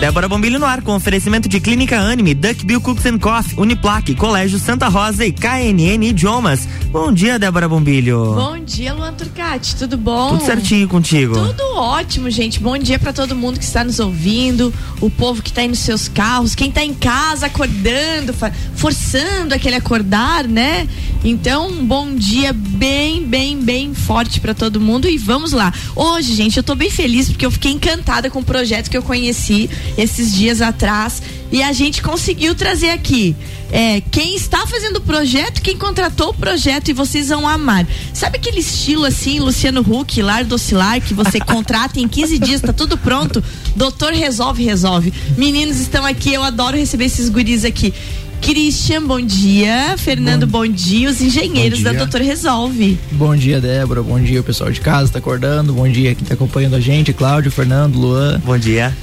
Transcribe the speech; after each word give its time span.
Débora 0.00 0.26
Bombilho 0.26 0.58
no 0.58 0.64
ar 0.64 0.80
com 0.80 0.96
oferecimento 0.96 1.46
de 1.46 1.60
Clínica 1.60 2.00
Anime, 2.00 2.32
Duckbill 2.32 2.80
Cooks 2.80 3.04
and 3.04 3.18
Coffee, 3.18 3.54
Uniplaque, 3.58 4.14
Colégio 4.14 4.58
Santa 4.58 4.88
Rosa 4.88 5.26
e 5.26 5.30
KNN 5.30 6.02
Idiomas. 6.02 6.66
Bom 6.90 7.12
dia, 7.12 7.38
Débora 7.38 7.68
Bombilho. 7.68 8.32
Bom 8.34 8.58
dia, 8.64 8.94
Luan 8.94 9.12
Turcati, 9.12 9.76
tudo 9.76 9.98
bom? 9.98 10.38
Tudo 10.38 10.46
certinho 10.46 10.88
contigo. 10.88 11.34
Tudo 11.34 11.62
ótimo, 11.76 12.30
gente. 12.30 12.58
Bom 12.58 12.78
dia 12.78 12.98
para 12.98 13.12
todo 13.12 13.36
mundo 13.36 13.58
que 13.58 13.64
está 13.64 13.84
nos 13.84 14.00
ouvindo, 14.00 14.72
o 15.02 15.10
povo 15.10 15.42
que 15.42 15.50
está 15.50 15.60
aí 15.60 15.68
nos 15.68 15.80
seus 15.80 16.08
carros, 16.08 16.54
quem 16.54 16.70
está 16.70 16.82
em 16.82 16.94
casa 16.94 17.44
acordando, 17.44 18.34
forçando 18.74 19.54
aquele 19.54 19.76
acordar, 19.76 20.48
né? 20.48 20.88
Então, 21.22 21.68
um 21.68 21.84
bom 21.84 22.14
dia 22.14 22.54
bem, 22.54 23.22
bem, 23.26 23.60
bem 23.60 23.92
forte 23.92 24.40
para 24.40 24.54
todo 24.54 24.80
mundo 24.80 25.06
e 25.06 25.18
vamos 25.18 25.52
lá. 25.52 25.72
Hoje, 25.94 26.34
gente, 26.34 26.56
eu 26.56 26.62
tô 26.62 26.74
bem 26.74 26.88
feliz 26.88 27.28
porque 27.28 27.44
eu 27.44 27.50
fiquei 27.50 27.72
encantada 27.72 28.30
com 28.30 28.38
o 28.38 28.44
projeto 28.44 28.90
que 28.90 28.96
eu 28.96 29.02
conheci 29.02 29.68
esses 29.96 30.32
dias 30.34 30.60
atrás 30.60 31.22
e 31.50 31.62
a 31.62 31.72
gente 31.72 32.02
conseguiu 32.02 32.54
trazer 32.54 32.90
aqui 32.90 33.34
é, 33.72 34.00
quem 34.00 34.34
está 34.34 34.66
fazendo 34.66 34.96
o 34.96 35.00
projeto, 35.00 35.62
quem 35.62 35.76
contratou 35.76 36.30
o 36.30 36.34
projeto 36.34 36.88
e 36.88 36.92
vocês 36.92 37.28
vão 37.28 37.46
amar. 37.46 37.86
Sabe 38.12 38.36
aquele 38.36 38.60
estilo 38.60 39.04
assim, 39.04 39.38
Luciano 39.38 39.80
Huck, 39.80 40.20
lar 40.22 40.44
docilar, 40.44 41.00
que 41.00 41.14
você 41.14 41.38
contrata 41.40 42.00
em 42.00 42.08
15 42.08 42.38
dias, 42.38 42.60
tá 42.60 42.72
tudo 42.72 42.98
pronto? 42.98 43.42
Doutor 43.76 44.12
resolve, 44.12 44.64
resolve. 44.64 45.12
Meninos 45.36 45.78
estão 45.80 46.04
aqui, 46.04 46.34
eu 46.34 46.42
adoro 46.42 46.76
receber 46.76 47.04
esses 47.04 47.28
guris 47.28 47.64
aqui. 47.64 47.94
Christian, 48.42 49.02
bom 49.02 49.20
dia. 49.20 49.96
Fernando, 49.98 50.46
bom, 50.46 50.60
bom 50.60 50.66
dia. 50.66 51.10
Os 51.10 51.20
engenheiros 51.20 51.80
dia. 51.80 51.92
da 51.92 51.98
Doutor 51.98 52.22
Resolve. 52.22 52.98
Bom 53.12 53.36
dia, 53.36 53.60
Débora. 53.60 54.02
Bom 54.02 54.18
dia, 54.18 54.40
o 54.40 54.42
pessoal 54.42 54.72
de 54.72 54.80
casa 54.80 55.12
tá 55.12 55.18
acordando. 55.18 55.74
Bom 55.74 55.86
dia 55.86 56.14
quem 56.14 56.26
tá 56.26 56.34
acompanhando 56.34 56.74
a 56.74 56.80
gente, 56.80 57.12
Cláudio, 57.12 57.50
Fernando, 57.50 57.98
Luan. 57.98 58.40
Bom 58.42 58.56
dia. 58.56 58.96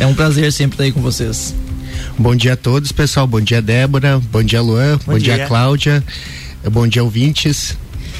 É 0.00 0.06
um 0.06 0.14
prazer 0.14 0.50
sempre 0.50 0.76
estar 0.76 0.84
aí 0.84 0.92
com 0.92 1.02
vocês. 1.02 1.54
Bom 2.18 2.34
dia 2.34 2.54
a 2.54 2.56
todos, 2.56 2.90
pessoal. 2.90 3.26
Bom 3.26 3.38
dia, 3.38 3.60
Débora. 3.60 4.18
Bom 4.32 4.42
dia, 4.42 4.62
Luan. 4.62 4.96
Bom, 4.96 5.12
bom 5.12 5.18
dia. 5.18 5.36
dia, 5.36 5.46
Cláudia. 5.46 6.02
Bom 6.72 6.88
dia, 6.88 7.04
ouvintes. 7.04 7.76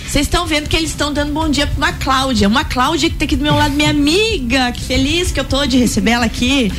Vocês 0.06 0.27
estão 0.27 0.45
vendo 0.45 0.69
que 0.69 0.77
eles 0.77 0.91
estão 0.91 1.11
dando 1.11 1.33
bom 1.33 1.48
dia 1.48 1.67
para 1.67 1.77
uma 1.78 1.92
Cláudia. 1.95 2.48
Uma 2.48 2.64
Cláudia 2.64 3.08
que 3.08 3.14
está 3.14 3.25
aqui 3.25 3.34
do 3.34 3.42
meu 3.42 3.55
lado, 3.55 3.75
minha 3.75 3.89
amiga. 3.89 4.70
Que 4.73 4.83
feliz 4.83 5.33
que 5.33 5.41
eu 5.41 5.45
tô 5.45 5.64
de 5.64 5.78
receber 5.78 6.11
ela 6.11 6.27
aqui. 6.27 6.70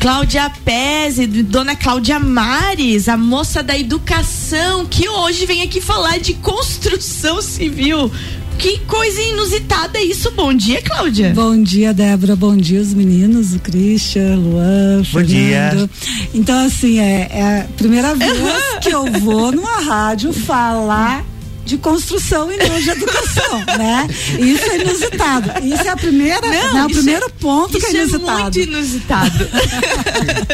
Cláudia 0.00 0.50
Pese, 0.64 1.28
dona 1.28 1.76
Cláudia 1.76 2.18
Mares, 2.18 3.08
a 3.08 3.16
moça 3.16 3.62
da 3.62 3.78
educação, 3.78 4.84
que 4.84 5.08
hoje 5.08 5.46
vem 5.46 5.62
aqui 5.62 5.80
falar 5.80 6.18
de 6.18 6.34
construção 6.34 7.40
civil. 7.40 8.10
Que 8.60 8.78
coisa 8.80 9.22
inusitada 9.22 9.98
isso. 10.02 10.30
Bom 10.32 10.52
dia, 10.52 10.82
Cláudia. 10.82 11.32
Bom 11.34 11.62
dia, 11.62 11.94
Débora. 11.94 12.36
Bom 12.36 12.54
dia, 12.54 12.78
os 12.78 12.92
meninos, 12.92 13.54
o 13.54 13.58
Christian, 13.58 14.36
Luan, 14.36 14.98
Bom 14.98 15.04
Fernando. 15.04 15.26
dia. 15.26 15.90
Então, 16.34 16.66
assim, 16.66 16.98
é, 16.98 17.30
é 17.32 17.60
a 17.62 17.64
primeira 17.78 18.14
vez 18.14 18.36
que 18.82 18.94
eu 18.94 19.10
vou 19.12 19.50
numa 19.50 19.80
rádio 19.80 20.34
falar 20.34 21.24
de 21.64 21.78
construção 21.78 22.52
e 22.52 22.58
não 22.58 22.78
de 22.78 22.90
educação, 22.90 23.60
né? 23.78 24.06
Isso 24.38 24.70
é 24.70 24.78
inusitado. 24.82 25.66
Isso 25.66 25.82
é 25.82 25.88
a 25.88 25.96
primeira, 25.96 26.42
não, 26.42 26.74
né, 26.74 26.84
o 26.84 26.90
primeiro 26.90 27.24
é, 27.24 27.28
ponto 27.40 27.78
que 27.78 27.86
é 27.86 27.94
inusitado. 27.94 28.30
É 28.30 28.42
muito 28.42 28.60
inusitado. 28.60 29.48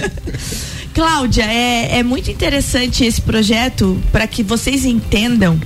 Cláudia, 0.94 1.42
é, 1.42 1.98
é 1.98 2.02
muito 2.04 2.30
interessante 2.30 3.04
esse 3.04 3.20
projeto 3.20 4.00
para 4.12 4.28
que 4.28 4.44
vocês 4.44 4.84
entendam 4.84 5.60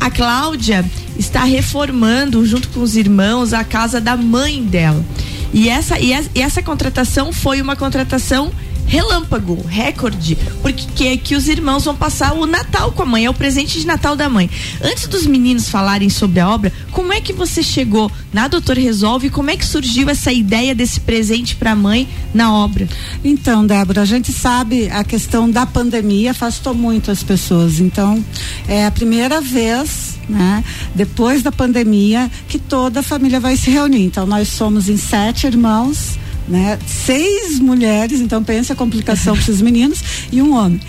a 0.00 0.10
Cláudia 0.10 0.84
está 1.18 1.44
reformando, 1.44 2.44
junto 2.44 2.68
com 2.68 2.80
os 2.80 2.96
irmãos, 2.96 3.52
a 3.52 3.64
casa 3.64 4.00
da 4.00 4.16
mãe 4.16 4.62
dela. 4.62 5.04
E 5.52 5.68
essa, 5.68 5.98
e 6.00 6.12
essa 6.34 6.62
contratação 6.62 7.32
foi 7.32 7.60
uma 7.62 7.76
contratação 7.76 8.50
relâmpago, 8.94 9.60
recorde, 9.66 10.38
porque 10.62 10.86
que, 10.94 11.16
que 11.16 11.34
os 11.34 11.48
irmãos 11.48 11.84
vão 11.84 11.96
passar 11.96 12.32
o 12.34 12.46
Natal 12.46 12.92
com 12.92 13.02
a 13.02 13.06
mãe, 13.06 13.24
é 13.24 13.30
o 13.30 13.34
presente 13.34 13.80
de 13.80 13.84
Natal 13.84 14.14
da 14.14 14.28
mãe. 14.28 14.48
Antes 14.80 15.08
dos 15.08 15.26
meninos 15.26 15.68
falarem 15.68 16.08
sobre 16.08 16.38
a 16.38 16.48
obra, 16.48 16.72
como 16.92 17.12
é 17.12 17.20
que 17.20 17.32
você 17.32 17.60
chegou 17.60 18.08
na 18.32 18.46
Doutor 18.46 18.76
Resolve? 18.78 19.30
Como 19.30 19.50
é 19.50 19.56
que 19.56 19.66
surgiu 19.66 20.08
essa 20.08 20.32
ideia 20.32 20.76
desse 20.76 21.00
presente 21.00 21.56
para 21.56 21.72
a 21.72 21.76
mãe 21.76 22.08
na 22.32 22.54
obra? 22.54 22.88
Então, 23.24 23.66
Débora, 23.66 24.02
a 24.02 24.04
gente 24.04 24.32
sabe 24.32 24.88
a 24.88 25.02
questão 25.02 25.50
da 25.50 25.66
pandemia 25.66 26.30
afastou 26.30 26.72
muito 26.72 27.10
as 27.10 27.24
pessoas. 27.24 27.80
Então, 27.80 28.24
é 28.68 28.86
a 28.86 28.92
primeira 28.92 29.40
vez 29.40 30.14
né? 30.26 30.64
Depois 30.94 31.42
da 31.42 31.52
pandemia, 31.52 32.30
que 32.48 32.58
toda 32.58 33.00
a 33.00 33.02
família 33.02 33.38
vai 33.38 33.58
se 33.58 33.70
reunir. 33.70 34.04
Então, 34.04 34.24
nós 34.24 34.48
somos 34.48 34.88
em 34.88 34.96
sete 34.96 35.46
irmãos, 35.46 36.18
né? 36.48 36.78
Seis 36.86 37.58
mulheres, 37.58 38.20
então 38.20 38.42
pense 38.42 38.72
a 38.72 38.76
complicação 38.76 39.34
para 39.34 39.42
esses 39.42 39.60
meninos 39.60 40.02
e 40.30 40.42
um 40.42 40.54
homem. 40.54 40.80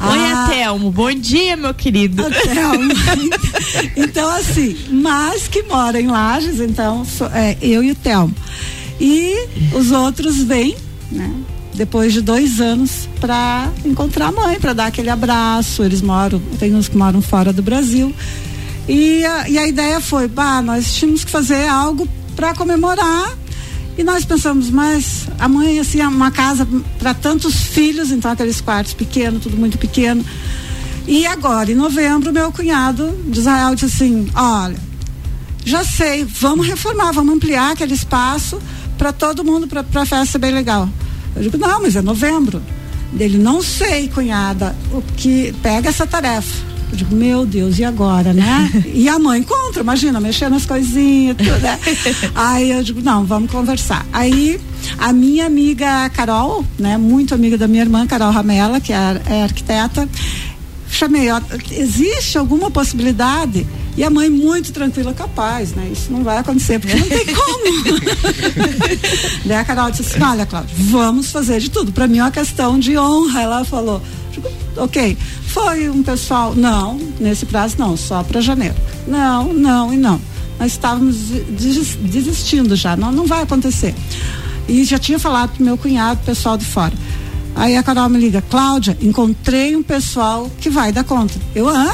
Oi, 0.00 0.18
ah, 0.18 0.46
Telmo, 0.48 0.90
bom 0.90 1.12
dia, 1.12 1.56
meu 1.56 1.74
querido. 1.74 2.24
Então, 3.96 4.28
assim, 4.30 4.76
mas 4.90 5.48
que 5.48 5.62
mora 5.64 6.00
em 6.00 6.06
Lages, 6.06 6.60
então, 6.60 7.04
é, 7.32 7.56
eu 7.60 7.82
e 7.82 7.90
o 7.90 7.94
Telmo. 7.94 8.34
E 9.00 9.48
os 9.72 9.90
outros 9.90 10.42
vêm, 10.42 10.76
né? 11.10 11.32
Depois 11.74 12.12
de 12.12 12.20
dois 12.20 12.60
anos 12.60 13.08
para 13.20 13.68
encontrar 13.84 14.28
a 14.28 14.32
mãe, 14.32 14.60
para 14.60 14.72
dar 14.72 14.86
aquele 14.86 15.10
abraço. 15.10 15.82
Eles 15.82 16.00
moram, 16.00 16.40
tem 16.58 16.74
uns 16.74 16.88
que 16.88 16.96
moram 16.96 17.20
fora 17.20 17.52
do 17.52 17.62
Brasil. 17.62 18.14
E 18.88 19.24
a, 19.24 19.48
e 19.48 19.58
a 19.58 19.66
ideia 19.66 20.00
foi, 20.00 20.28
bah, 20.28 20.62
nós 20.62 20.94
tínhamos 20.94 21.24
que 21.24 21.30
fazer 21.30 21.66
algo 21.66 22.08
para 22.36 22.54
comemorar 22.54 23.32
e 23.96 24.02
nós 24.02 24.24
pensamos, 24.24 24.70
mas 24.70 25.28
a 25.38 25.48
mãe, 25.48 25.78
assim, 25.78 26.00
é 26.00 26.08
uma 26.08 26.30
casa 26.30 26.66
para 26.98 27.14
tantos 27.14 27.54
filhos, 27.54 28.10
então 28.10 28.30
aqueles 28.30 28.60
quartos 28.60 28.92
pequenos, 28.92 29.42
tudo 29.42 29.56
muito 29.56 29.78
pequeno. 29.78 30.24
E 31.06 31.26
agora, 31.26 31.70
em 31.70 31.74
novembro, 31.74 32.32
meu 32.32 32.50
cunhado 32.50 33.16
de 33.26 33.38
Israel 33.38 33.74
disse 33.74 33.86
assim: 33.86 34.28
olha, 34.34 34.76
já 35.64 35.84
sei, 35.84 36.24
vamos 36.24 36.66
reformar, 36.66 37.12
vamos 37.12 37.34
ampliar 37.34 37.72
aquele 37.72 37.94
espaço 37.94 38.58
para 38.98 39.12
todo 39.12 39.44
mundo, 39.44 39.66
para 39.66 40.02
a 40.02 40.06
festa 40.06 40.38
bem 40.38 40.52
legal. 40.52 40.88
Eu 41.36 41.42
digo, 41.42 41.58
não, 41.58 41.82
mas 41.82 41.96
é 41.96 42.02
novembro. 42.02 42.62
Dele, 43.12 43.38
não 43.38 43.62
sei, 43.62 44.08
cunhada, 44.08 44.74
o 44.92 45.00
que 45.16 45.54
pega 45.62 45.88
essa 45.88 46.06
tarefa. 46.06 46.73
Eu 46.94 46.98
digo, 46.98 47.16
meu 47.16 47.44
Deus, 47.44 47.76
e 47.80 47.84
agora, 47.84 48.32
né? 48.32 48.70
e 48.94 49.08
a 49.08 49.18
mãe 49.18 49.42
contra, 49.42 49.82
imagina, 49.82 50.20
mexendo 50.20 50.52
nas 50.52 50.64
coisinhas, 50.64 51.36
tudo, 51.36 51.58
né? 51.58 51.78
Aí 52.36 52.70
eu 52.70 52.84
digo, 52.84 53.02
não, 53.02 53.24
vamos 53.24 53.50
conversar. 53.50 54.06
Aí 54.12 54.60
a 54.96 55.12
minha 55.12 55.44
amiga 55.44 56.08
Carol, 56.10 56.64
né, 56.78 56.96
muito 56.96 57.34
amiga 57.34 57.58
da 57.58 57.66
minha 57.66 57.82
irmã, 57.82 58.06
Carol 58.06 58.30
Ramela, 58.30 58.80
que 58.80 58.92
é, 58.92 59.20
é 59.26 59.42
arquiteta, 59.42 60.08
chamei, 60.88 61.28
ó, 61.32 61.40
existe 61.72 62.38
alguma 62.38 62.70
possibilidade? 62.70 63.66
E 63.96 64.04
a 64.04 64.10
mãe 64.10 64.30
muito 64.30 64.72
tranquila, 64.72 65.12
capaz, 65.12 65.72
né? 65.72 65.88
Isso 65.92 66.12
não 66.12 66.22
vai 66.22 66.38
acontecer, 66.38 66.78
porque 66.78 66.96
não 66.96 67.08
tem 67.08 67.26
como. 67.26 68.00
Daí 69.46 69.56
a 69.56 69.64
Carol 69.64 69.90
disse 69.90 70.02
assim, 70.02 70.22
olha, 70.22 70.46
Cláudia, 70.46 70.74
vamos 70.76 71.30
fazer 71.30 71.60
de 71.60 71.70
tudo. 71.70 71.92
Para 71.92 72.06
mim 72.06 72.18
é 72.18 72.22
uma 72.22 72.30
questão 72.30 72.78
de 72.78 72.98
honra. 72.98 73.42
Ela 73.42 73.64
falou, 73.64 74.02
ok, 74.76 75.16
foi 75.46 75.88
um 75.88 76.02
pessoal, 76.02 76.54
não, 76.54 76.98
nesse 77.20 77.46
prazo 77.46 77.76
não, 77.78 77.96
só 77.96 78.22
para 78.22 78.40
janeiro. 78.40 78.74
Não, 79.06 79.52
não 79.52 79.92
e 79.92 79.96
não. 79.96 80.20
Nós 80.58 80.72
estávamos 80.72 81.16
desistindo 82.00 82.76
já, 82.76 82.96
não, 82.96 83.10
não 83.10 83.26
vai 83.26 83.42
acontecer. 83.42 83.94
E 84.68 84.84
já 84.84 84.98
tinha 84.98 85.18
falado 85.18 85.50
pro 85.54 85.64
meu 85.64 85.76
cunhado, 85.76 86.20
pessoal 86.24 86.56
de 86.56 86.64
fora. 86.64 86.94
Aí 87.56 87.76
a 87.76 87.82
Carol 87.82 88.08
me 88.08 88.18
liga, 88.18 88.42
Cláudia, 88.42 88.96
encontrei 89.00 89.76
um 89.76 89.82
pessoal 89.82 90.50
que 90.60 90.68
vai 90.68 90.92
dar 90.92 91.04
conta. 91.04 91.34
Eu, 91.54 91.68
hã? 91.68 91.92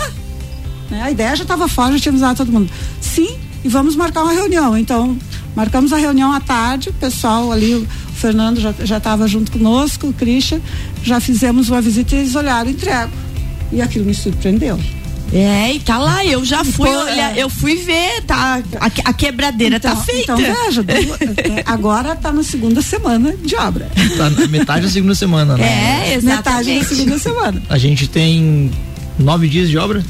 Né? 0.91 1.03
A 1.03 1.11
ideia 1.11 1.37
já 1.37 1.43
estava 1.43 1.69
fora, 1.69 1.93
já 1.93 2.01
tínhamos 2.01 2.23
dado 2.23 2.39
todo 2.39 2.53
mundo. 2.53 2.71
Sim, 3.01 3.37
e 3.65 3.69
vamos 3.69 3.95
marcar 3.95 4.23
uma 4.23 4.33
reunião. 4.33 4.77
Então, 4.77 5.17
marcamos 5.55 5.93
a 5.93 5.97
reunião 5.97 6.33
à 6.33 6.41
tarde, 6.41 6.89
o 6.89 6.93
pessoal 6.95 7.53
ali, 7.53 7.87
Fernando 8.15 8.61
já 8.61 8.97
estava 8.97 9.27
junto 9.29 9.53
conosco, 9.53 10.09
o 10.09 10.13
Christian, 10.13 10.61
já 11.03 11.21
fizemos 11.21 11.69
uma 11.69 11.81
visita 11.81 12.15
e 12.15 12.19
eles 12.19 12.35
olharam, 12.35 12.71
entrego. 12.71 13.13
E 13.73 13.81
aquilo 13.81 14.05
me 14.05 14.15
surpreendeu. 14.15 14.79
É, 15.33 15.75
e 15.75 15.79
tá 15.79 15.97
lá, 15.97 16.25
eu 16.25 16.45
já 16.45 16.65
fui 16.65 16.91
Pô, 16.91 17.03
olhar, 17.05 17.37
é. 17.37 17.43
eu 17.43 17.49
fui 17.49 17.77
ver, 17.77 18.21
tá, 18.23 18.61
a, 18.81 18.87
a 18.87 19.13
quebradeira 19.13 19.79
tá 19.79 19.91
então, 19.91 20.01
tá 20.01 20.05
feita. 20.05 20.33
Então 20.33 20.37
veja, 20.37 20.85
é, 20.89 21.63
agora 21.67 22.17
tá 22.17 22.33
na 22.33 22.43
segunda 22.43 22.83
semana 22.83 23.37
de 23.37 23.55
obra. 23.55 23.89
Tá 24.17 24.29
na 24.29 24.49
metade 24.49 24.87
da 24.87 24.91
segunda 24.91 25.15
semana, 25.15 25.57
né? 25.57 26.09
É, 26.11 26.15
exatamente. 26.15 26.69
Metade 26.69 26.81
da 26.81 26.85
segunda 26.85 27.19
semana. 27.19 27.63
A 27.69 27.79
gente 27.79 28.09
tem 28.09 28.73
nove 29.19 29.49
dias 29.49 29.69
de 29.69 29.79
obra? 29.79 30.05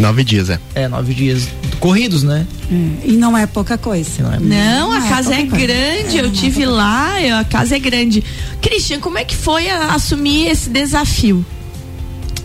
Nove 0.00 0.24
dias, 0.24 0.48
é. 0.48 0.58
É, 0.74 0.88
nove 0.88 1.12
dias 1.12 1.48
corridos, 1.78 2.22
né? 2.22 2.46
É, 2.70 3.08
e 3.10 3.12
não 3.12 3.36
é 3.36 3.46
pouca 3.46 3.76
coisa. 3.76 4.22
Não, 4.22 4.32
é 4.32 4.38
não 4.40 4.92
a 4.92 4.98
não 4.98 5.06
é 5.06 5.08
casa 5.08 5.34
é, 5.34 5.40
é 5.40 5.44
grande, 5.44 6.16
eu 6.16 6.32
tive 6.32 6.64
lá, 6.64 7.20
eu, 7.20 7.36
a 7.36 7.44
casa 7.44 7.76
é 7.76 7.78
grande. 7.78 8.24
Cristian, 8.62 8.98
como 8.98 9.18
é 9.18 9.24
que 9.24 9.36
foi 9.36 9.68
a, 9.68 9.94
assumir 9.94 10.48
esse 10.48 10.70
desafio? 10.70 11.44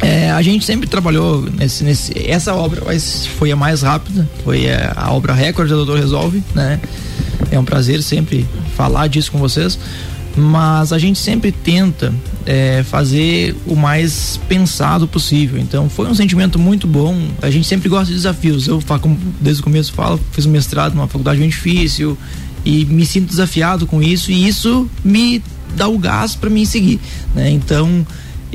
É, 0.02 0.32
a 0.32 0.42
gente 0.42 0.66
sempre 0.66 0.88
trabalhou 0.88 1.42
nesse, 1.44 1.84
nesse 1.84 2.30
essa 2.30 2.54
obra 2.54 2.84
foi 3.38 3.52
a 3.52 3.56
mais 3.56 3.82
rápida, 3.82 4.28
foi 4.44 4.70
a, 4.70 4.94
a 4.94 5.14
obra 5.14 5.34
recorde 5.34 5.72
da 5.72 5.78
Doutor 5.78 5.98
Resolve, 5.98 6.44
né? 6.54 6.80
É 7.50 7.58
um 7.58 7.64
prazer 7.64 8.04
sempre 8.04 8.46
falar 8.76 9.08
disso 9.08 9.32
com 9.32 9.38
vocês 9.38 9.80
mas 10.36 10.92
a 10.92 11.00
gente 11.00 11.18
sempre 11.20 11.52
tenta 11.52 12.14
é, 12.46 12.84
fazer 12.84 13.56
o 13.66 13.76
mais 13.76 14.40
pensado 14.48 15.08
possível. 15.08 15.60
Então 15.60 15.90
foi 15.90 16.08
um 16.08 16.16
sentimento 16.16 16.60
muito 16.60 16.88
bom. 16.88 17.18
A 17.42 17.50
gente 17.50 17.68
sempre 17.68 17.88
gosta 17.88 18.08
de 18.08 18.14
desafios. 18.14 18.68
Eu, 18.68 18.82
desde 19.40 19.62
o 19.62 19.64
começo 19.64 19.94
falo, 19.94 20.20
fiz 20.32 20.46
um 20.46 20.52
mestrado 20.52 20.94
numa 20.94 21.08
faculdade 21.08 21.40
bem 21.40 21.50
difícil 21.50 22.18
e 22.66 22.84
me 22.86 23.06
sinto 23.06 23.28
desafiado 23.28 23.86
com 23.86 24.02
isso 24.02 24.32
e 24.32 24.48
isso 24.48 24.90
me 25.04 25.42
dá 25.76 25.88
o 25.88 25.98
gás 25.98 26.36
para 26.36 26.50
mim 26.50 26.66
seguir, 26.66 27.00
né? 27.34 27.50
Então 27.52 28.06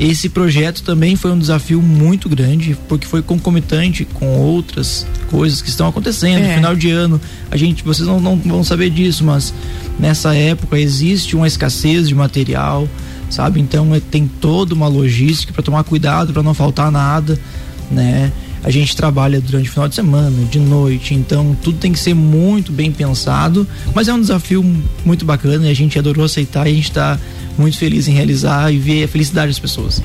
esse 0.00 0.31
projeto 0.31 0.82
também 0.82 1.14
foi 1.14 1.31
um 1.31 1.38
desafio 1.38 1.82
muito 1.82 2.26
grande, 2.26 2.75
porque 2.88 3.06
foi 3.06 3.20
concomitante 3.20 4.06
com 4.06 4.38
outras 4.38 5.06
coisas 5.29 5.61
que 5.61 5.69
estão 5.69 5.87
acontecendo. 5.87 6.43
É. 6.43 6.49
No 6.49 6.55
final 6.55 6.75
de 6.75 6.91
ano, 6.91 7.20
a 7.50 7.56
gente, 7.58 7.85
vocês 7.85 8.08
não, 8.08 8.19
não 8.19 8.35
vão 8.37 8.64
saber 8.64 8.88
disso, 8.88 9.23
mas 9.23 9.52
nessa 9.99 10.35
época 10.35 10.79
existe 10.81 11.37
uma 11.37 11.47
escassez 11.47 12.08
de 12.08 12.14
material, 12.14 12.88
sabe? 13.29 13.61
Então 13.61 13.94
é, 13.94 14.00
tem 14.00 14.26
toda 14.26 14.75
uma 14.75 14.88
logística 14.88 15.52
para 15.52 15.62
tomar 15.62 15.85
cuidado 15.85 16.32
para 16.32 16.43
não 16.43 16.55
faltar 16.55 16.91
nada, 16.91 17.38
né? 17.91 18.32
A 18.62 18.71
gente 18.71 18.95
trabalha 18.95 19.41
durante 19.41 19.69
o 19.69 19.73
final 19.73 19.89
de 19.89 19.95
semana, 19.95 20.45
de 20.51 20.59
noite, 20.59 21.15
então 21.15 21.57
tudo 21.62 21.79
tem 21.79 21.93
que 21.93 21.99
ser 21.99 22.15
muito 22.15 22.71
bem 22.71 22.93
pensado, 22.93 23.67
mas 23.95 24.09
é 24.09 24.12
um 24.12 24.21
desafio 24.21 24.62
muito 25.05 25.25
bacana 25.25 25.67
e 25.67 25.71
a 25.71 25.75
gente 25.75 25.99
adorou 25.99 26.25
aceitar 26.25 26.67
e 26.67 26.71
a 26.71 26.75
gente 26.75 26.91
está 26.91 27.19
muito 27.57 27.79
feliz 27.79 28.07
em 28.07 28.12
realizar 28.12 28.73
e 28.73 28.79
ver 28.79 29.05
a 29.05 29.09
felicidade 29.09 29.49
das 29.49 29.59
pessoas. 29.59 30.03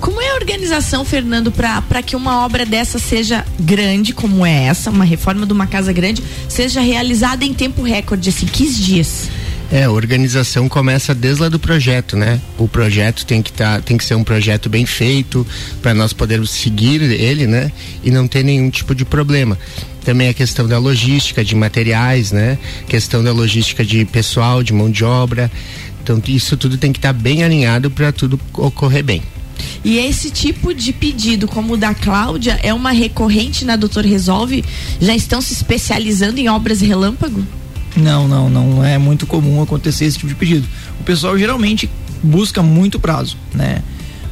Como 0.00 0.20
é 0.20 0.30
a 0.30 0.34
organização, 0.34 1.04
Fernando, 1.04 1.50
para 1.50 2.02
que 2.02 2.14
uma 2.14 2.44
obra 2.44 2.66
dessa 2.66 2.98
seja 2.98 3.44
grande, 3.58 4.12
como 4.12 4.44
é 4.44 4.64
essa, 4.64 4.90
uma 4.90 5.04
reforma 5.04 5.46
de 5.46 5.52
uma 5.52 5.66
casa 5.66 5.92
grande, 5.92 6.22
seja 6.48 6.80
realizada 6.80 7.44
em 7.44 7.54
tempo 7.54 7.82
recorde, 7.82 8.28
assim, 8.28 8.46
15 8.46 8.82
dias? 8.82 9.28
É, 9.70 9.82
a 9.82 9.90
organização 9.90 10.68
começa 10.68 11.12
desde 11.12 11.42
lá 11.42 11.48
do 11.48 11.58
projeto, 11.58 12.16
né? 12.16 12.40
O 12.56 12.68
projeto 12.68 13.26
tem 13.26 13.42
que 13.42 13.52
tá, 13.52 13.80
tem 13.80 13.96
que 13.96 14.04
ser 14.04 14.14
um 14.14 14.22
projeto 14.22 14.68
bem 14.68 14.86
feito 14.86 15.44
para 15.82 15.92
nós 15.92 16.12
podermos 16.12 16.50
seguir 16.50 17.02
ele, 17.02 17.46
né? 17.48 17.72
E 18.04 18.10
não 18.10 18.28
ter 18.28 18.44
nenhum 18.44 18.70
tipo 18.70 18.94
de 18.94 19.04
problema. 19.04 19.58
Também 20.04 20.28
a 20.28 20.34
questão 20.34 20.68
da 20.68 20.78
logística 20.78 21.44
de 21.44 21.56
materiais, 21.56 22.30
né? 22.30 22.56
Questão 22.86 23.24
da 23.24 23.32
logística 23.32 23.84
de 23.84 24.04
pessoal, 24.04 24.62
de 24.62 24.72
mão 24.72 24.88
de 24.88 25.04
obra. 25.04 25.50
Então 26.00 26.22
isso 26.28 26.56
tudo 26.56 26.78
tem 26.78 26.92
que 26.92 26.98
estar 26.98 27.12
tá 27.12 27.18
bem 27.18 27.42
alinhado 27.42 27.90
para 27.90 28.12
tudo 28.12 28.38
ocorrer 28.54 29.02
bem. 29.02 29.20
E 29.84 29.98
esse 29.98 30.30
tipo 30.30 30.72
de 30.72 30.92
pedido, 30.92 31.48
como 31.48 31.74
o 31.74 31.76
da 31.76 31.92
Cláudia, 31.92 32.58
é 32.62 32.72
uma 32.72 32.92
recorrente 32.92 33.64
na 33.64 33.74
Doutor 33.74 34.04
Resolve? 34.04 34.64
Já 35.00 35.14
estão 35.14 35.40
se 35.40 35.52
especializando 35.52 36.38
em 36.38 36.48
obras 36.48 36.80
relâmpago? 36.80 37.44
Não, 37.96 38.28
não, 38.28 38.50
não 38.50 38.84
é 38.84 38.98
muito 38.98 39.26
comum 39.26 39.62
acontecer 39.62 40.04
esse 40.04 40.18
tipo 40.18 40.28
de 40.28 40.34
pedido. 40.34 40.68
O 41.00 41.04
pessoal 41.04 41.38
geralmente 41.38 41.88
busca 42.22 42.62
muito 42.62 43.00
prazo, 43.00 43.36
né? 43.54 43.82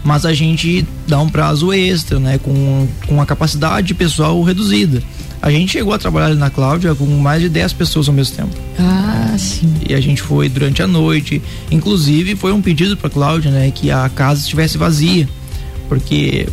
Mas 0.05 0.27
a 0.27 0.35
gente 0.35 0.87
dá 1.09 1.21
um 1.21 1.29
prazo 1.29 1.73
extra, 1.73 2.19
né? 2.19 2.39
Com, 2.39 2.87
com 3.07 3.21
a 3.23 3.27
capacidade 3.27 3.95
pessoal 3.95 4.43
reduzida. 4.43 5.03
A 5.41 5.51
gente 5.51 5.73
chegou 5.73 5.93
a 5.93 5.99
trabalhar 5.99 6.35
na 6.35 6.51
Cláudia 6.51 6.95
com 6.95 7.05
mais 7.07 7.41
de 7.41 7.49
10 7.49 7.73
pessoas 7.75 8.09
ao 8.09 8.15
mesmo 8.15 8.37
tempo. 8.37 8.51
Ah, 8.79 9.35
sim. 9.39 9.75
E 9.89 9.95
a 9.95 10.01
gente 10.01 10.23
foi 10.23 10.49
durante 10.49 10.83
a 10.83 10.87
noite. 10.87 11.41
Inclusive, 11.71 12.37
foi 12.37 12.53
um 12.53 12.63
pedido 12.63 12.97
para 12.97 13.11
Cláudia, 13.11 13.51
né? 13.51 13.71
Que 13.71 13.91
a 13.91 14.09
casa 14.09 14.41
estivesse 14.41 14.77
vazia. 14.79 15.29
Porque 15.89 16.47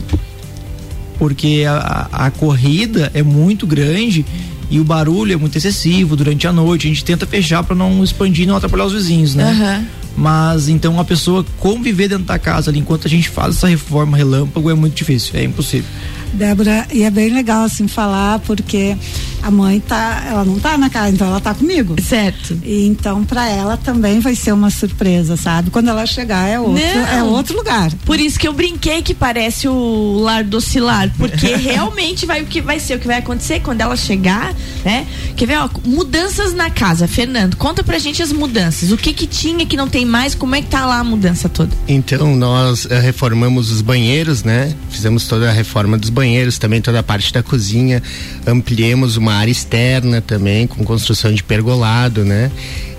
porque 1.18 1.64
a, 1.68 2.10
a 2.12 2.32
corrida 2.32 3.12
é 3.14 3.22
muito 3.22 3.68
grande 3.68 4.26
e 4.72 4.80
o 4.80 4.86
barulho 4.86 5.34
é 5.34 5.36
muito 5.36 5.58
excessivo 5.58 6.16
durante 6.16 6.48
a 6.48 6.54
noite. 6.54 6.88
A 6.88 6.90
gente 6.90 7.04
tenta 7.04 7.28
fechar 7.28 7.62
para 7.62 7.76
não 7.76 8.02
expandir 8.02 8.46
e 8.46 8.48
não 8.48 8.56
atrapalhar 8.56 8.86
os 8.86 8.94
vizinhos, 8.94 9.36
né? 9.36 9.52
Uhum. 9.52 9.86
Mas 10.16 10.70
então 10.70 10.98
a 10.98 11.04
pessoa 11.04 11.46
conviver 11.60 12.08
dentro 12.08 12.24
da 12.24 12.40
casa 12.40 12.72
ali 12.72 12.80
enquanto 12.80 13.06
a 13.06 13.10
gente 13.10 13.28
faz 13.28 13.58
essa 13.58 13.68
reforma 13.68 14.16
relâmpago 14.16 14.70
é 14.70 14.74
muito 14.74 14.96
difícil, 14.96 15.38
é 15.38 15.44
impossível. 15.44 15.90
Débora, 16.34 16.88
e 16.94 17.04
é 17.04 17.12
bem 17.12 17.30
legal 17.34 17.66
assim 17.66 17.88
falar, 17.90 18.40
porque 18.40 18.96
a 19.42 19.52
mãe 19.52 19.80
tá, 19.80 20.24
ela 20.28 20.44
não 20.44 20.60
tá 20.60 20.78
na 20.78 20.90
casa, 20.90 21.10
então 21.10 21.28
ela 21.28 21.40
tá 21.40 21.54
comigo. 21.54 21.96
Certo. 22.02 22.58
E 22.64 22.86
então 22.86 23.24
para 23.24 23.48
ela 23.48 23.78
também 23.78 24.20
vai 24.20 24.36
ser 24.36 24.52
uma 24.52 24.70
surpresa, 24.70 25.38
sabe? 25.38 25.70
Quando 25.70 25.90
ela 25.90 26.06
chegar 26.06 26.48
é 26.48 26.60
outro, 26.60 26.84
é 26.84 27.24
outro 27.24 27.56
lugar. 27.56 27.92
Por 28.06 28.20
isso 28.20 28.40
que 28.40 28.48
eu 28.48 28.54
brinquei 28.54 29.02
que 29.02 29.14
parece 29.14 29.68
o 29.68 30.20
lar 30.20 30.44
docilar, 30.44 31.12
porque 31.18 31.56
realmente 31.56 32.26
vai 32.26 32.42
o 32.42 32.46
que 32.46 32.62
vai 32.62 32.80
ser 32.80 32.96
o 32.96 33.00
que 33.00 33.08
vai 33.08 33.18
acontecer 33.18 33.60
quando 33.60 33.82
ela 33.82 33.96
chegar, 33.96 34.54
né? 34.84 35.06
Quer 35.36 35.46
ver, 35.46 35.58
ó, 35.58 35.70
mudanças 35.86 36.54
na 36.54 36.70
casa. 36.70 37.08
Fernando, 37.08 37.56
conta 37.56 37.84
pra 37.84 37.98
gente 38.00 38.22
as 38.22 38.32
mudanças. 38.32 38.92
O 38.92 38.98
que 38.98 39.14
que 39.14 39.28
tinha 39.28 39.66
que 39.66 39.78
não 39.78 39.88
tem 39.88 40.06
mais? 40.06 40.36
Como 40.36 40.56
é 40.56 40.62
que 40.62 40.70
tá 40.70 40.86
lá 40.86 41.00
a 41.00 41.04
mudança 41.04 41.50
toda? 41.50 41.72
Então, 41.88 42.36
nós 42.36 42.86
uh, 42.86 42.90
reformamos 43.02 43.72
os 43.72 43.82
banheiros, 43.82 44.44
né? 44.44 44.74
Fizemos 44.90 45.28
toda 45.28 45.50
a 45.50 45.52
reforma 45.52 45.98
dos 45.98 46.10
banheiros 46.10 46.22
banheiros, 46.22 46.58
também 46.58 46.82
toda 46.82 47.00
a 47.00 47.04
parte 47.04 47.34
da 47.34 47.44
cozinha. 47.44 48.02
Ampliemos 48.46 49.18
uma 49.18 49.31
área 49.36 49.52
externa 49.52 50.22
também, 50.22 50.68
com 50.68 50.84
construção 50.84 51.34
de 51.34 51.44
pergolado, 51.44 52.24
né? 52.24 52.52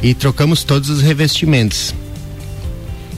E 0.02 0.14
trocamos 0.14 0.64
todos 0.64 0.90
os 0.90 1.00
revestimentos. 1.00 1.94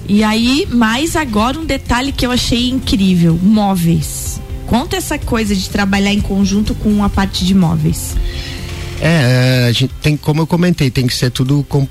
E 0.08 0.22
aí, 0.22 0.66
mais 0.70 1.16
agora 1.16 1.58
um 1.58 1.64
detalhe 1.64 2.12
que 2.12 2.26
eu 2.26 2.30
achei 2.30 2.68
incrível: 2.68 3.38
móveis. 3.42 4.40
Conta 4.66 4.96
essa 4.96 5.18
coisa 5.18 5.54
de 5.54 5.68
trabalhar 5.68 6.12
em 6.12 6.20
conjunto 6.20 6.74
com 6.74 7.04
a 7.04 7.08
parte 7.08 7.44
de 7.44 7.54
móveis. 7.54 8.16
É, 9.06 9.66
a 9.68 9.72
gente 9.72 9.92
tem, 10.00 10.16
como 10.16 10.40
eu 10.40 10.46
comentei, 10.46 10.90
tem 10.90 11.06
que 11.06 11.14
ser 11.14 11.30
tudo, 11.30 11.62
com, 11.68 11.86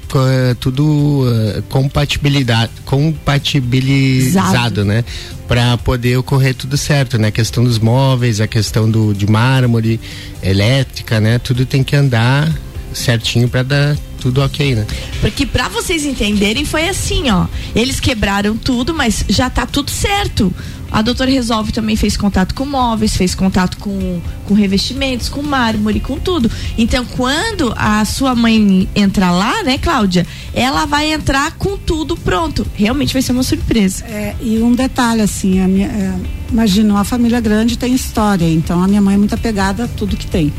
tudo 0.59 1.27
uh, 1.27 1.61
compatibilidade, 1.69 2.71
compatibilizado, 2.85 4.81
Exato. 4.81 4.83
né? 4.83 5.05
Para 5.47 5.77
poder 5.77 6.17
ocorrer 6.17 6.55
tudo 6.55 6.75
certo, 6.75 7.19
né? 7.19 7.27
A 7.27 7.31
questão 7.31 7.63
dos 7.63 7.77
móveis, 7.77 8.41
a 8.41 8.47
questão 8.47 8.89
do, 8.89 9.13
de 9.13 9.29
mármore, 9.29 9.99
elétrica, 10.41 11.19
né? 11.19 11.37
Tudo 11.37 11.67
tem 11.67 11.83
que 11.83 11.95
andar 11.95 12.51
certinho 12.95 13.47
para 13.47 13.61
dar 13.61 13.97
tudo 14.19 14.41
ok, 14.41 14.73
né? 14.73 14.87
Porque 15.21 15.45
para 15.45 15.69
vocês 15.69 16.05
entenderem 16.05 16.65
foi 16.65 16.89
assim, 16.89 17.29
ó. 17.29 17.45
Eles 17.75 17.99
quebraram 17.99 18.57
tudo, 18.57 18.91
mas 18.91 19.23
já 19.29 19.51
tá 19.51 19.67
tudo 19.67 19.91
certo. 19.91 20.51
A 20.93 21.01
doutora 21.01 21.31
Resolve 21.31 21.71
também 21.71 21.95
fez 21.95 22.15
contato 22.15 22.53
com 22.53 22.65
móveis, 22.65 23.17
fez 23.17 23.33
contato 23.33 23.77
com, 23.77 24.21
com 24.45 24.53
revestimentos, 24.53 25.27
com 25.27 25.41
mármore, 25.41 25.99
com 25.99 26.19
tudo. 26.19 26.51
Então, 26.77 27.03
quando 27.03 27.73
a 27.75 28.05
sua 28.05 28.35
mãe 28.35 28.87
entrar 28.95 29.31
lá, 29.31 29.63
né, 29.63 29.79
Cláudia, 29.79 30.27
ela 30.53 30.85
vai 30.85 31.11
entrar 31.11 31.53
com 31.53 31.75
tudo 31.75 32.15
pronto. 32.15 32.65
Realmente 32.75 33.11
vai 33.11 33.23
ser 33.23 33.31
uma 33.31 33.41
surpresa. 33.41 34.05
É, 34.05 34.35
e 34.39 34.59
um 34.59 34.73
detalhe, 34.73 35.21
assim, 35.21 35.59
a 35.61 35.67
minha, 35.67 35.87
é, 35.87 36.13
imagina, 36.51 36.93
uma 36.93 37.03
família 37.03 37.41
grande 37.41 37.75
tem 37.75 37.95
história, 37.95 38.47
então 38.47 38.83
a 38.83 38.87
minha 38.87 39.01
mãe 39.01 39.15
é 39.15 39.17
muito 39.17 39.33
apegada 39.33 39.85
a 39.85 39.87
tudo 39.87 40.15
que 40.15 40.27
tem. 40.27 40.53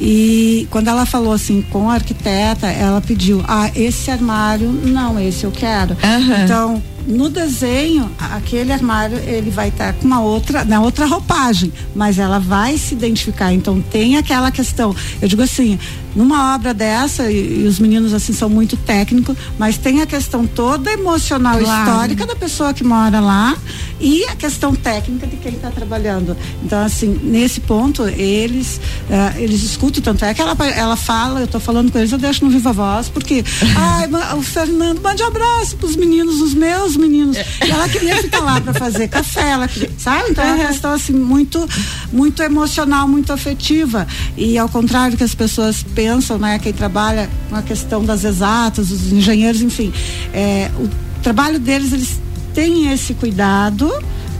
E 0.00 0.66
quando 0.70 0.88
ela 0.88 1.04
falou 1.04 1.32
assim 1.32 1.60
com 1.60 1.90
a 1.90 1.94
arquiteta, 1.94 2.68
ela 2.68 3.00
pediu: 3.00 3.44
ah, 3.46 3.70
esse 3.74 4.10
armário, 4.10 4.70
não, 4.70 5.20
esse 5.20 5.44
eu 5.44 5.50
quero. 5.50 5.96
Uhum. 6.02 6.44
Então, 6.44 6.82
no 7.08 7.30
desenho, 7.30 8.10
aquele 8.18 8.70
armário 8.70 9.18
ele 9.18 9.50
vai 9.50 9.68
estar 9.68 9.94
tá 9.94 9.98
com 9.98 10.06
uma 10.06 10.20
outra, 10.20 10.62
na 10.62 10.82
outra 10.82 11.06
roupagem, 11.06 11.72
mas 11.94 12.18
ela 12.18 12.38
vai 12.38 12.76
se 12.76 12.94
identificar. 12.94 13.50
Então 13.50 13.80
tem 13.80 14.18
aquela 14.18 14.50
questão. 14.50 14.94
Eu 15.20 15.26
digo 15.26 15.40
assim, 15.40 15.78
numa 16.18 16.56
obra 16.56 16.74
dessa 16.74 17.30
e, 17.30 17.62
e 17.62 17.66
os 17.68 17.78
meninos 17.78 18.12
assim 18.12 18.32
são 18.32 18.50
muito 18.50 18.76
técnicos, 18.76 19.36
mas 19.56 19.78
tem 19.78 20.02
a 20.02 20.06
questão 20.06 20.48
toda 20.48 20.92
emocional 20.92 21.56
claro. 21.60 21.90
histórica 21.90 22.26
da 22.26 22.34
pessoa 22.34 22.74
que 22.74 22.82
mora 22.82 23.20
lá 23.20 23.56
e 24.00 24.24
a 24.24 24.34
questão 24.34 24.74
técnica 24.74 25.28
de 25.28 25.36
quem 25.36 25.52
está 25.52 25.70
trabalhando. 25.70 26.36
Então 26.64 26.84
assim 26.84 27.20
nesse 27.22 27.60
ponto 27.60 28.04
eles 28.08 28.80
uh, 29.08 29.38
eles 29.38 29.62
escutam 29.62 30.02
tanto 30.02 30.24
é 30.24 30.34
que 30.34 30.42
ela 30.42 30.56
ela 30.74 30.96
fala, 30.96 31.38
eu 31.38 31.44
estou 31.44 31.60
falando 31.60 31.92
com 31.92 31.98
eles, 31.98 32.10
eu 32.10 32.18
deixo 32.18 32.44
no 32.44 32.50
viva 32.50 32.72
voz 32.72 33.08
porque 33.08 33.44
ai 33.78 34.08
o 34.36 34.42
Fernando 34.42 35.00
mande 35.00 35.22
um 35.22 35.26
abraço 35.28 35.76
para 35.76 35.86
os 35.86 35.94
meninos, 35.94 36.40
os 36.40 36.52
meus 36.52 36.96
meninos. 36.96 37.36
É. 37.36 37.46
E 37.64 37.70
ela 37.70 37.88
queria 37.88 38.16
ficar 38.16 38.40
lá 38.40 38.60
para 38.60 38.74
fazer 38.74 39.06
café, 39.06 39.50
ela 39.50 39.68
queria, 39.68 39.90
sabe? 39.96 40.30
Então 40.30 40.42
é 40.42 40.54
uma 40.54 40.66
questão 40.66 40.92
assim 40.92 41.12
muito, 41.12 41.64
muito 42.12 42.42
emocional, 42.42 43.06
muito 43.06 43.32
afetiva. 43.32 44.04
E 44.36 44.58
ao 44.58 44.68
contrário 44.68 45.16
que 45.16 45.22
as 45.22 45.34
pessoas 45.34 45.82
pensam, 45.82 46.07
né? 46.38 46.58
Quem 46.58 46.72
trabalha 46.72 47.28
com 47.48 47.56
a 47.56 47.62
questão 47.62 48.04
das 48.04 48.24
exatas, 48.24 48.90
os 48.90 49.12
engenheiros, 49.12 49.62
enfim, 49.62 49.92
é, 50.32 50.70
o 50.78 50.88
trabalho 51.22 51.58
deles, 51.58 51.92
eles 51.92 52.20
têm 52.54 52.92
esse 52.92 53.14
cuidado 53.14 53.90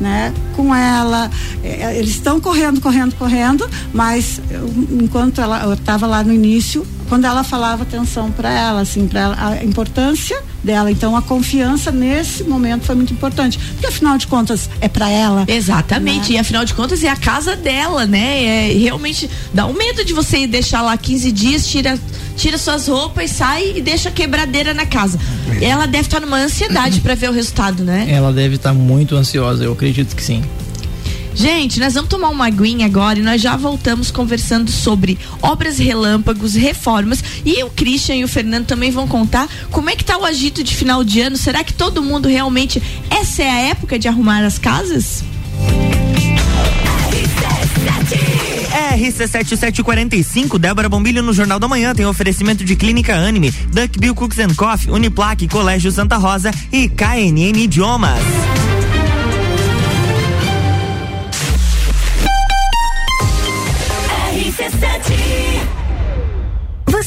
né, 0.01 0.33
com 0.57 0.75
ela. 0.75 1.31
É, 1.63 1.97
eles 1.97 2.11
estão 2.11 2.41
correndo, 2.41 2.81
correndo, 2.81 3.15
correndo, 3.17 3.69
mas 3.93 4.41
eu, 4.51 4.69
enquanto 5.03 5.41
ela 5.41 5.75
estava 5.75 6.07
lá 6.07 6.23
no 6.23 6.33
início, 6.33 6.87
quando 7.09 7.25
ela 7.25 7.43
falava 7.43 7.83
atenção 7.83 8.31
para 8.31 8.51
ela, 8.51 8.81
assim, 8.81 9.07
para 9.07 9.35
a 9.39 9.65
importância 9.65 10.41
dela. 10.63 10.91
Então 10.91 11.17
a 11.17 11.23
confiança 11.23 11.91
nesse 11.91 12.45
momento 12.45 12.85
foi 12.85 12.95
muito 12.95 13.13
importante, 13.13 13.59
porque 13.59 13.87
afinal 13.87 14.19
de 14.19 14.27
contas 14.27 14.69
é 14.81 14.89
para 14.89 15.11
ela. 15.11 15.45
Exatamente. 15.47 16.33
Né? 16.33 16.37
E 16.37 16.39
afinal 16.39 16.65
de 16.65 16.75
contas 16.75 17.03
é 17.03 17.09
a 17.09 17.17
casa 17.17 17.57
dela, 17.57 18.07
né? 18.07 18.69
É 18.69 18.73
realmente 18.73 19.29
dá 19.53 19.67
um 19.67 19.73
medo 19.73 20.05
de 20.05 20.13
você 20.13 20.47
deixar 20.47 20.83
lá 20.83 20.97
15 20.97 21.33
dias, 21.33 21.67
tira 21.67 21.99
tira 22.37 22.57
suas 22.57 22.87
roupas, 22.87 23.31
sai 23.33 23.73
e 23.77 23.83
deixa 23.83 24.09
a 24.09 24.13
quebradeira 24.13 24.73
na 24.73 24.87
casa. 24.87 25.19
Ela 25.61 25.87
deve 25.87 26.07
estar 26.07 26.21
numa 26.21 26.37
ansiedade 26.37 27.01
para 27.01 27.15
ver 27.17 27.29
o 27.29 27.33
resultado, 27.33 27.83
né? 27.83 28.07
Ela 28.09 28.33
deve 28.33 28.55
estar 28.55 28.73
muito 28.73 29.17
ansiosa, 29.17 29.65
eu 29.65 29.73
acredito 29.73 30.15
que 30.15 30.23
sim. 30.23 30.43
Gente, 31.39 31.79
nós 31.79 31.95
vamos 31.95 32.11
tomar 32.11 32.31
uma 32.31 32.47
aguinha 32.47 32.85
agora 32.85 33.21
e 33.21 33.23
nós 33.23 33.41
já 33.41 33.57
voltamos 33.57 34.11
conversando 34.11 34.73
sobre 34.73 35.17
obras 35.41 35.79
relâmpagos, 35.79 36.57
reformas 36.57 37.23
e 37.45 37.63
o 37.63 37.71
Christian 37.71 38.17
e 38.17 38.25
o 38.25 38.29
Fernando 38.29 38.67
também 38.67 38.91
vão 38.91 39.07
contar 39.07 39.49
como 39.71 39.89
é 39.89 39.95
que 39.95 40.05
tá 40.05 40.19
o 40.19 40.25
agito 40.25 40.65
de 40.65 40.75
final 40.75 41.05
de 41.05 41.21
ano. 41.21 41.37
Será 41.37 41.63
que 41.63 41.73
todo 41.73 42.03
mundo 42.03 42.29
realmente 42.29 42.83
essa 43.09 43.45
é 43.45 43.51
a 43.51 43.61
época 43.69 44.01
de 44.01 44.09
arrumar 44.09 44.45
as 44.45 44.59
casas? 44.59 45.23
RC7745, 48.97 50.59
Débora 50.59 50.89
Bombilho 50.89 51.23
no 51.23 51.33
Jornal 51.33 51.61
da 51.61 51.69
Manhã 51.69 51.95
tem 51.95 52.05
oferecimento 52.05 52.65
de 52.65 52.75
Clínica 52.75 53.15
Anime, 53.15 53.53
Duck 53.73 53.97
Bill 53.97 54.15
Cooks 54.15 54.41
and 54.41 54.55
Coffee, 54.57 54.91
Uniplaque, 54.91 55.47
Colégio 55.47 55.93
Santa 55.93 56.17
Rosa 56.17 56.51
e 56.73 56.89
KNN 56.89 57.57
Idiomas. 57.57 58.58
This 64.59 64.88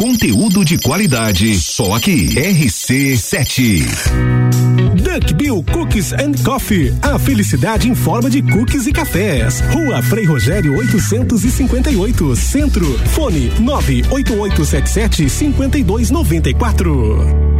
Conteúdo 0.00 0.64
de 0.64 0.78
qualidade, 0.78 1.60
só 1.60 1.94
aqui. 1.94 2.28
RC7. 2.28 3.84
Duck 4.96 5.34
Bill 5.34 5.62
Cookies 5.70 6.14
and 6.14 6.32
Coffee. 6.42 6.94
A 7.02 7.18
felicidade 7.18 7.86
em 7.86 7.94
forma 7.94 8.30
de 8.30 8.40
cookies 8.40 8.86
e 8.86 8.92
cafés. 8.92 9.60
Rua 9.60 10.02
Frei 10.02 10.24
Rogério 10.24 10.74
858, 10.74 12.34
Centro. 12.34 12.98
Fone 13.10 13.52
98877 13.60 15.28
5294. 15.28 17.59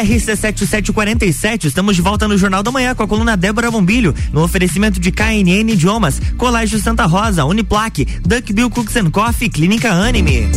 RC7747, 0.00 1.66
estamos 1.66 1.94
de 1.94 2.02
volta 2.02 2.26
no 2.26 2.36
Jornal 2.38 2.62
da 2.62 2.70
Manhã 2.70 2.94
com 2.94 3.02
a 3.02 3.08
coluna 3.08 3.36
Débora 3.36 3.70
Bombilho, 3.70 4.14
no 4.32 4.42
oferecimento 4.42 4.98
de 4.98 5.12
KNN 5.12 5.72
Idiomas, 5.72 6.20
Colégio 6.36 6.78
Santa 6.78 7.04
Rosa, 7.06 7.44
Uniplaque, 7.44 8.06
Duck 8.26 8.52
Bill 8.52 8.70
Cooks 8.70 8.96
and 8.96 9.10
Coffee, 9.10 9.48
Clínica 9.48 9.92
Anime. 9.92 10.48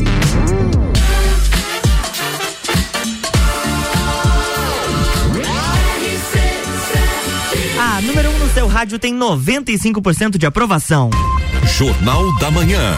A 7.80 8.02
número 8.02 8.30
1 8.30 8.34
um 8.34 8.40
no 8.40 8.54
seu 8.54 8.68
rádio 8.68 8.98
tem 8.98 9.14
95% 9.14 10.38
de 10.38 10.46
aprovação. 10.46 11.10
Jornal 11.78 12.38
da 12.40 12.50
Manhã. 12.50 12.96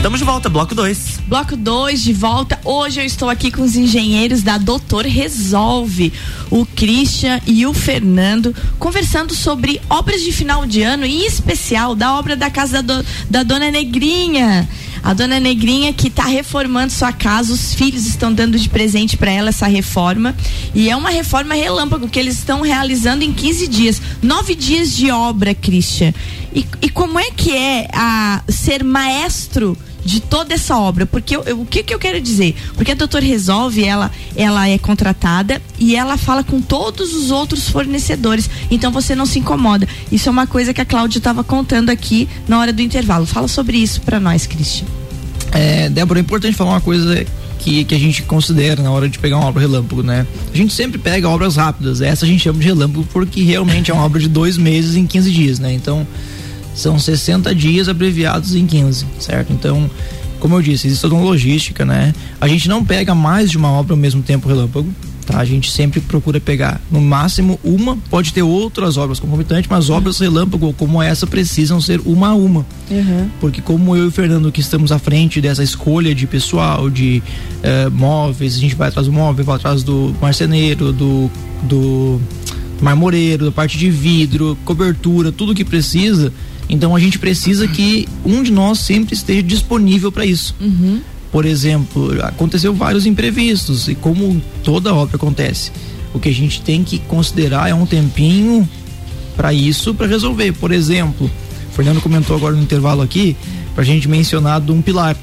Estamos 0.00 0.18
de 0.18 0.24
volta, 0.24 0.48
bloco 0.48 0.74
2. 0.74 1.20
Bloco 1.26 1.54
2 1.54 2.02
de 2.02 2.14
volta. 2.14 2.58
Hoje 2.64 3.02
eu 3.02 3.04
estou 3.04 3.28
aqui 3.28 3.50
com 3.50 3.60
os 3.60 3.76
engenheiros 3.76 4.42
da 4.42 4.56
Doutor 4.56 5.04
Resolve, 5.04 6.10
o 6.50 6.64
Christian 6.64 7.38
e 7.46 7.66
o 7.66 7.74
Fernando, 7.74 8.56
conversando 8.78 9.34
sobre 9.34 9.78
obras 9.90 10.22
de 10.22 10.32
final 10.32 10.64
de 10.64 10.80
ano, 10.82 11.04
em 11.04 11.26
especial 11.26 11.94
da 11.94 12.16
obra 12.16 12.34
da 12.34 12.48
casa 12.48 12.82
da, 12.82 13.02
do, 13.02 13.06
da 13.28 13.42
Dona 13.42 13.70
Negrinha. 13.70 14.66
A 15.02 15.14
dona 15.14 15.40
Negrinha 15.40 15.92
que 15.92 16.08
está 16.08 16.24
reformando 16.24 16.92
sua 16.92 17.12
casa, 17.12 17.52
os 17.52 17.74
filhos 17.74 18.06
estão 18.06 18.32
dando 18.32 18.58
de 18.58 18.68
presente 18.68 19.16
para 19.18 19.30
ela 19.30 19.50
essa 19.50 19.66
reforma. 19.66 20.34
E 20.74 20.88
é 20.88 20.96
uma 20.96 21.10
reforma 21.10 21.54
relâmpago 21.54 22.08
que 22.08 22.18
eles 22.18 22.38
estão 22.38 22.62
realizando 22.62 23.22
em 23.22 23.32
15 23.32 23.68
dias. 23.68 24.02
Nove 24.22 24.54
dias 24.54 24.94
de 24.96 25.10
obra, 25.10 25.54
Christian. 25.54 26.14
E, 26.54 26.66
e 26.82 26.88
como 26.88 27.18
é 27.18 27.30
que 27.30 27.54
é 27.54 27.88
a 27.92 28.42
ser 28.48 28.82
maestro? 28.82 29.76
De 30.04 30.20
toda 30.20 30.54
essa 30.54 30.76
obra. 30.76 31.06
Porque 31.06 31.36
eu, 31.36 31.42
eu, 31.44 31.60
o 31.60 31.66
que, 31.66 31.82
que 31.82 31.94
eu 31.94 31.98
quero 31.98 32.20
dizer? 32.20 32.54
Porque 32.74 32.92
a 32.92 32.94
Doutor 32.94 33.22
Resolve, 33.22 33.84
ela, 33.84 34.10
ela 34.36 34.68
é 34.68 34.78
contratada 34.78 35.60
e 35.78 35.96
ela 35.96 36.16
fala 36.16 36.42
com 36.42 36.60
todos 36.60 37.14
os 37.14 37.30
outros 37.30 37.68
fornecedores. 37.68 38.48
Então 38.70 38.90
você 38.90 39.14
não 39.14 39.26
se 39.26 39.38
incomoda. 39.38 39.86
Isso 40.10 40.28
é 40.28 40.32
uma 40.32 40.46
coisa 40.46 40.72
que 40.72 40.80
a 40.80 40.84
Cláudia 40.84 41.18
estava 41.18 41.44
contando 41.44 41.90
aqui 41.90 42.28
na 42.48 42.58
hora 42.58 42.72
do 42.72 42.82
intervalo. 42.82 43.26
Fala 43.26 43.48
sobre 43.48 43.78
isso 43.78 44.00
para 44.00 44.18
nós, 44.18 44.46
Cristian. 44.46 44.86
É, 45.52 45.88
Débora, 45.88 46.20
é 46.20 46.22
importante 46.22 46.56
falar 46.56 46.70
uma 46.70 46.80
coisa 46.80 47.26
que, 47.60 47.84
que 47.84 47.94
a 47.94 47.98
gente 47.98 48.22
considera 48.22 48.82
na 48.82 48.90
hora 48.90 49.08
de 49.08 49.18
pegar 49.18 49.36
uma 49.36 49.46
obra 49.46 49.60
relâmpago, 49.60 50.02
né? 50.02 50.26
A 50.52 50.56
gente 50.56 50.72
sempre 50.72 50.98
pega 50.98 51.28
obras 51.28 51.56
rápidas. 51.56 52.00
Essa 52.00 52.24
a 52.24 52.28
gente 52.28 52.42
chama 52.42 52.58
de 52.58 52.66
relâmpago 52.66 53.06
porque 53.12 53.42
realmente 53.42 53.90
é 53.90 53.94
uma 53.94 54.04
obra 54.04 54.20
de 54.20 54.28
dois 54.28 54.56
meses 54.56 54.96
em 54.96 55.06
15 55.06 55.30
dias, 55.30 55.58
né? 55.58 55.72
Então 55.72 56.06
são 56.74 56.98
60 56.98 57.54
dias 57.54 57.88
abreviados 57.88 58.54
em 58.54 58.66
15, 58.66 59.06
certo? 59.18 59.52
Então, 59.52 59.90
como 60.40 60.56
eu 60.56 60.62
disse, 60.62 60.86
existe 60.86 61.02
toda 61.02 61.14
uma 61.14 61.24
logística, 61.24 61.84
né? 61.84 62.14
A 62.40 62.48
gente 62.48 62.68
não 62.68 62.84
pega 62.84 63.14
mais 63.14 63.50
de 63.50 63.58
uma 63.58 63.70
obra 63.70 63.92
ao 63.92 63.98
mesmo 63.98 64.22
tempo 64.22 64.48
relâmpago, 64.48 64.88
tá? 65.26 65.38
A 65.38 65.44
gente 65.44 65.70
sempre 65.70 66.00
procura 66.00 66.40
pegar 66.40 66.80
no 66.90 67.00
máximo 67.00 67.60
uma, 67.62 67.96
pode 68.08 68.32
ter 68.32 68.42
outras 68.42 68.96
obras 68.96 69.20
concomitantes, 69.20 69.70
mas 69.70 69.90
obras 69.90 70.18
relâmpago 70.18 70.72
como 70.72 71.02
essa 71.02 71.26
precisam 71.26 71.80
ser 71.80 72.00
uma 72.04 72.28
a 72.28 72.34
uma. 72.34 72.66
Uhum. 72.90 73.28
Porque 73.38 73.60
como 73.60 73.94
eu 73.94 74.04
e 74.04 74.08
o 74.08 74.10
Fernando 74.10 74.50
que 74.50 74.60
estamos 74.60 74.90
à 74.90 74.98
frente 74.98 75.40
dessa 75.40 75.62
escolha 75.62 76.14
de 76.14 76.26
pessoal, 76.26 76.88
de 76.88 77.22
uh, 77.58 77.90
móveis, 77.90 78.56
a 78.56 78.58
gente 78.58 78.74
vai 78.74 78.88
atrás 78.88 79.06
do 79.06 79.12
móvel, 79.12 79.44
vai 79.44 79.56
atrás 79.56 79.82
do 79.82 80.14
marceneiro, 80.20 80.92
do, 80.92 81.30
do 81.62 82.20
marmoreiro, 82.80 83.44
da 83.44 83.52
parte 83.52 83.76
de 83.76 83.90
vidro, 83.90 84.56
cobertura, 84.64 85.30
tudo 85.30 85.54
que 85.54 85.64
precisa 85.64 86.32
então 86.70 86.94
a 86.94 87.00
gente 87.00 87.18
precisa 87.18 87.66
que 87.66 88.08
um 88.24 88.42
de 88.42 88.52
nós 88.52 88.78
sempre 88.78 89.14
esteja 89.14 89.42
disponível 89.42 90.12
para 90.12 90.24
isso. 90.24 90.54
Uhum. 90.60 91.00
Por 91.32 91.44
exemplo, 91.44 92.12
aconteceu 92.24 92.72
vários 92.72 93.06
imprevistos 93.06 93.88
e 93.88 93.94
como 93.94 94.40
toda 94.62 94.94
obra 94.94 95.16
acontece, 95.16 95.72
o 96.14 96.18
que 96.18 96.28
a 96.28 96.34
gente 96.34 96.62
tem 96.62 96.82
que 96.82 96.98
considerar 97.00 97.68
é 97.68 97.74
um 97.74 97.86
tempinho 97.86 98.68
para 99.36 99.52
isso, 99.52 99.94
para 99.94 100.06
resolver. 100.06 100.52
Por 100.52 100.72
exemplo, 100.72 101.30
Fernando 101.72 102.00
comentou 102.00 102.36
agora 102.36 102.54
no 102.54 102.62
intervalo 102.62 103.02
aqui, 103.02 103.36
pra 103.74 103.84
gente 103.84 104.08
mencionar 104.08 104.60
de 104.60 104.70
um 104.72 104.80
pilar. 104.80 105.16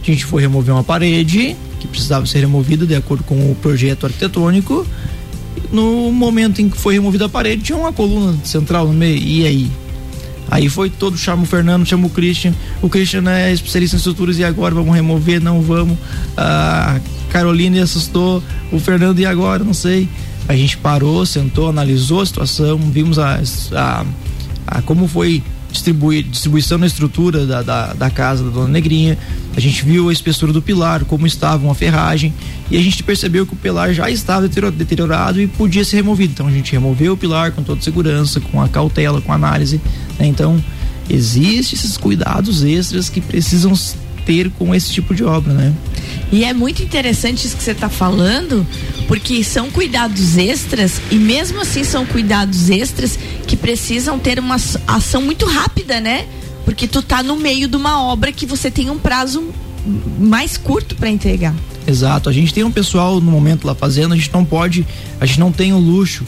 A 0.00 0.04
gente 0.04 0.24
foi 0.24 0.42
remover 0.42 0.74
uma 0.74 0.84
parede 0.84 1.56
que 1.78 1.86
precisava 1.86 2.26
ser 2.26 2.40
removida 2.40 2.86
de 2.86 2.94
acordo 2.94 3.24
com 3.24 3.50
o 3.50 3.54
projeto 3.54 4.06
arquitetônico. 4.06 4.86
No 5.70 6.10
momento 6.12 6.60
em 6.60 6.68
que 6.68 6.76
foi 6.76 6.94
removida 6.94 7.26
a 7.26 7.28
parede, 7.28 7.62
tinha 7.62 7.78
uma 7.78 7.92
coluna 7.92 8.36
central 8.44 8.86
no 8.86 8.92
meio. 8.92 9.18
E 9.18 9.46
aí? 9.46 9.70
Aí 10.50 10.68
foi 10.68 10.90
todo, 10.90 11.16
chama 11.16 11.44
o 11.44 11.46
Fernando, 11.46 11.86
chama 11.86 12.06
o 12.06 12.10
Christian. 12.10 12.52
O 12.82 12.88
Christian 12.88 13.28
é 13.30 13.52
especialista 13.52 13.96
em 13.96 13.98
estruturas 13.98 14.38
e 14.38 14.44
agora 14.44 14.74
vamos 14.74 14.94
remover, 14.94 15.40
não 15.40 15.62
vamos. 15.62 15.96
A 16.36 17.00
Carolina 17.30 17.82
assustou, 17.82 18.42
o 18.70 18.78
Fernando 18.78 19.18
e 19.18 19.26
agora, 19.26 19.64
não 19.64 19.74
sei. 19.74 20.08
A 20.48 20.54
gente 20.54 20.76
parou, 20.76 21.24
sentou, 21.24 21.68
analisou 21.68 22.20
a 22.20 22.26
situação, 22.26 22.76
vimos 22.78 23.18
a, 23.18 23.40
a, 23.74 24.04
a 24.66 24.82
como 24.82 25.06
foi 25.06 25.42
distribuir, 25.72 26.24
distribuição 26.24 26.78
da 26.78 26.86
estrutura 26.86 27.46
da, 27.46 27.62
da, 27.62 27.92
da, 27.94 28.10
casa 28.10 28.44
da 28.44 28.50
Dona 28.50 28.68
Negrinha. 28.68 29.18
A 29.56 29.60
gente 29.60 29.84
viu 29.84 30.08
a 30.08 30.12
espessura 30.12 30.52
do 30.52 30.62
pilar, 30.62 31.04
como 31.04 31.26
estava 31.26 31.64
uma 31.64 31.74
ferragem, 31.74 32.32
e 32.70 32.76
a 32.76 32.82
gente 32.82 33.02
percebeu 33.02 33.46
que 33.46 33.54
o 33.54 33.56
pilar 33.56 33.92
já 33.92 34.08
estava 34.10 34.46
deteriorado 34.48 35.40
e 35.40 35.46
podia 35.46 35.84
ser 35.84 35.96
removido. 35.96 36.32
Então 36.34 36.46
a 36.46 36.52
gente 36.52 36.72
removeu 36.72 37.14
o 37.14 37.16
pilar 37.16 37.52
com 37.52 37.62
toda 37.62 37.80
segurança, 37.80 38.40
com 38.40 38.60
a 38.60 38.68
cautela, 38.68 39.20
com 39.20 39.32
a 39.32 39.34
análise. 39.34 39.80
Né? 40.22 40.28
Então, 40.28 40.62
existem 41.10 41.76
esses 41.76 41.96
cuidados 41.96 42.62
extras 42.62 43.08
que 43.08 43.20
precisam 43.20 43.72
ter 44.24 44.50
com 44.52 44.72
esse 44.72 44.92
tipo 44.92 45.12
de 45.12 45.24
obra, 45.24 45.52
né? 45.52 45.74
E 46.30 46.44
é 46.44 46.54
muito 46.54 46.80
interessante 46.80 47.44
isso 47.44 47.56
que 47.56 47.62
você 47.62 47.72
está 47.72 47.88
falando, 47.88 48.64
porque 49.08 49.42
são 49.42 49.68
cuidados 49.68 50.38
extras 50.38 51.02
e 51.10 51.16
mesmo 51.16 51.60
assim 51.60 51.82
são 51.82 52.06
cuidados 52.06 52.70
extras 52.70 53.18
que 53.48 53.56
precisam 53.56 54.16
ter 54.16 54.38
uma 54.38 54.54
ação 54.86 55.22
muito 55.22 55.44
rápida, 55.44 56.00
né? 56.00 56.26
Porque 56.64 56.86
tu 56.86 57.02
tá 57.02 57.20
no 57.20 57.36
meio 57.36 57.66
de 57.66 57.76
uma 57.76 58.00
obra 58.00 58.30
que 58.30 58.46
você 58.46 58.70
tem 58.70 58.88
um 58.88 58.98
prazo 58.98 59.42
mais 60.20 60.56
curto 60.56 60.94
para 60.94 61.10
entregar. 61.10 61.54
Exato. 61.84 62.30
A 62.30 62.32
gente 62.32 62.54
tem 62.54 62.62
um 62.62 62.70
pessoal 62.70 63.20
no 63.20 63.32
momento 63.32 63.66
lá 63.66 63.74
fazendo, 63.74 64.14
a 64.14 64.16
gente 64.16 64.32
não 64.32 64.44
pode, 64.44 64.86
a 65.20 65.26
gente 65.26 65.40
não 65.40 65.50
tem 65.50 65.72
o 65.72 65.78
luxo 65.78 66.24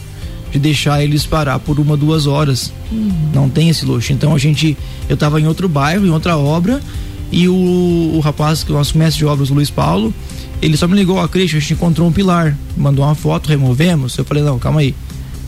de 0.54 0.60
deixar 0.60 1.02
eles 1.02 1.26
parar 1.26 1.58
por 1.58 1.80
uma, 1.80 1.96
duas 1.96 2.28
horas. 2.28 2.72
Uhum. 2.92 3.12
Não 3.34 3.48
tem 3.48 3.68
esse 3.68 3.84
luxo. 3.84 4.12
Então 4.12 4.32
a 4.32 4.38
gente, 4.38 4.76
eu 5.08 5.14
estava 5.14 5.40
em 5.40 5.48
outro 5.48 5.68
bairro, 5.68 6.06
em 6.06 6.10
outra 6.10 6.36
obra, 6.36 6.80
e 7.32 7.48
o, 7.48 8.12
o 8.14 8.20
rapaz, 8.20 8.62
que 8.62 8.70
é 8.70 8.74
o 8.74 8.78
nosso 8.78 8.96
mestre 8.96 9.18
de 9.18 9.26
obras, 9.26 9.50
o 9.50 9.54
Luiz 9.54 9.68
Paulo, 9.68 10.14
ele 10.62 10.76
só 10.76 10.86
me 10.86 10.94
ligou, 10.94 11.16
ó, 11.16 11.26
Cristian, 11.26 11.58
a 11.58 11.60
gente 11.60 11.72
encontrou 11.72 12.06
um 12.06 12.12
pilar, 12.12 12.56
mandou 12.76 13.04
uma 13.04 13.16
foto, 13.16 13.48
removemos. 13.48 14.16
Eu 14.16 14.24
falei, 14.24 14.44
não, 14.44 14.56
calma 14.56 14.78
aí. 14.78 14.94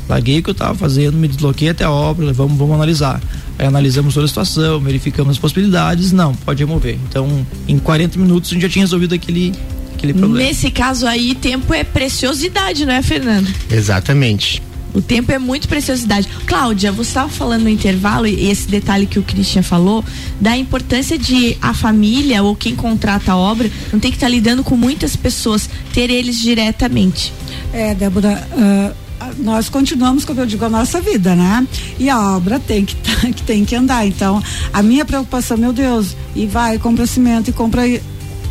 Larguei 0.08 0.40
o 0.40 0.42
que 0.42 0.50
eu 0.50 0.52
estava 0.52 0.74
fazendo, 0.74 1.16
me 1.16 1.28
desloquei 1.28 1.68
até 1.68 1.84
a 1.84 1.90
obra, 1.90 2.32
vamos, 2.32 2.58
vamos 2.58 2.74
analisar. 2.74 3.22
Aí 3.56 3.66
analisamos 3.66 4.12
toda 4.12 4.26
a 4.26 4.28
situação, 4.28 4.80
verificamos 4.80 5.32
as 5.32 5.38
possibilidades, 5.38 6.10
não, 6.10 6.34
pode 6.34 6.64
remover. 6.64 6.98
Então, 7.08 7.46
em 7.68 7.78
40 7.78 8.18
minutos 8.18 8.50
a 8.50 8.54
gente 8.54 8.62
já 8.62 8.68
tinha 8.68 8.82
resolvido 8.84 9.14
aquele, 9.14 9.52
aquele 9.94 10.12
problema. 10.12 10.48
Nesse 10.48 10.72
caso 10.72 11.06
aí, 11.06 11.36
tempo 11.36 11.72
é 11.72 11.84
preciosidade, 11.84 12.84
não 12.84 12.94
é, 12.94 13.02
Fernando? 13.02 13.48
Exatamente. 13.70 14.65
O 14.96 15.02
tempo 15.02 15.30
é 15.30 15.38
muito 15.38 15.68
preciosidade. 15.68 16.26
Cláudia, 16.46 16.90
você 16.90 17.10
estava 17.10 17.28
falando 17.28 17.64
no 17.64 17.68
intervalo, 17.68 18.26
e 18.26 18.48
esse 18.48 18.66
detalhe 18.66 19.04
que 19.04 19.18
o 19.18 19.22
Christian 19.22 19.62
falou, 19.62 20.02
da 20.40 20.56
importância 20.56 21.18
de 21.18 21.54
a 21.60 21.74
família 21.74 22.42
ou 22.42 22.56
quem 22.56 22.74
contrata 22.74 23.32
a 23.32 23.36
obra 23.36 23.70
não 23.92 24.00
tem 24.00 24.10
que 24.10 24.16
estar 24.16 24.26
tá 24.26 24.30
lidando 24.30 24.64
com 24.64 24.74
muitas 24.74 25.14
pessoas, 25.14 25.68
ter 25.92 26.08
eles 26.08 26.40
diretamente. 26.40 27.30
É, 27.74 27.94
Débora. 27.94 28.48
Uh 28.56 29.06
nós 29.38 29.68
continuamos, 29.68 30.24
como 30.24 30.40
eu 30.40 30.46
digo, 30.46 30.64
a 30.64 30.68
nossa 30.68 31.00
vida, 31.00 31.34
né? 31.34 31.66
E 31.98 32.08
a 32.08 32.36
obra 32.36 32.60
tem 32.60 32.84
que, 32.84 32.94
que 33.32 33.42
tem 33.42 33.64
que 33.64 33.74
andar. 33.74 34.06
Então, 34.06 34.42
a 34.72 34.82
minha 34.82 35.04
preocupação, 35.04 35.56
meu 35.56 35.72
Deus, 35.72 36.16
e 36.34 36.46
vai, 36.46 36.78
compra 36.78 37.06
cimento 37.06 37.50
e 37.50 37.52
compra 37.52 37.86
e 37.86 38.00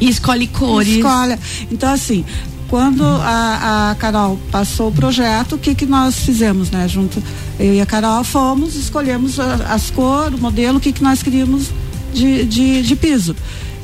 escolhe 0.01 0.47
cores. 0.47 0.95
Escolhe. 0.95 1.37
Então, 1.71 1.91
assim, 1.91 2.25
quando 2.69 3.03
a, 3.03 3.91
a 3.91 3.95
Carol 3.95 4.39
passou 4.51 4.89
o 4.89 4.91
projeto, 4.91 5.55
o 5.55 5.57
que 5.57 5.75
que 5.75 5.85
nós 5.85 6.19
fizemos, 6.19 6.71
né? 6.71 6.87
Junto, 6.87 7.21
eu 7.59 7.73
e 7.73 7.81
a 7.81 7.85
Carol 7.85 8.23
fomos, 8.23 8.75
escolhemos 8.75 9.39
as 9.39 9.89
cores, 9.91 10.37
o 10.37 10.41
modelo, 10.41 10.77
o 10.77 10.81
que 10.81 10.91
que 10.91 11.03
nós 11.03 11.21
queríamos 11.21 11.69
de, 12.13 12.45
de, 12.45 12.81
de 12.81 12.95
piso. 12.95 13.35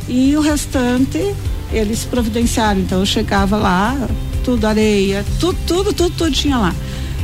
E 0.08 0.36
o 0.36 0.42
restante, 0.42 1.36
eles 1.72 2.04
providenciaram. 2.06 2.80
Então 2.82 3.00
eu 3.00 3.06
chegava 3.06 3.58
lá, 3.58 3.96
tudo 4.44 4.66
areia, 4.66 5.24
tudo, 5.40 5.58
tudo, 5.66 5.94
tudo, 5.94 6.16
tudo 6.16 6.32
tinha 6.32 6.58
lá 6.58 6.76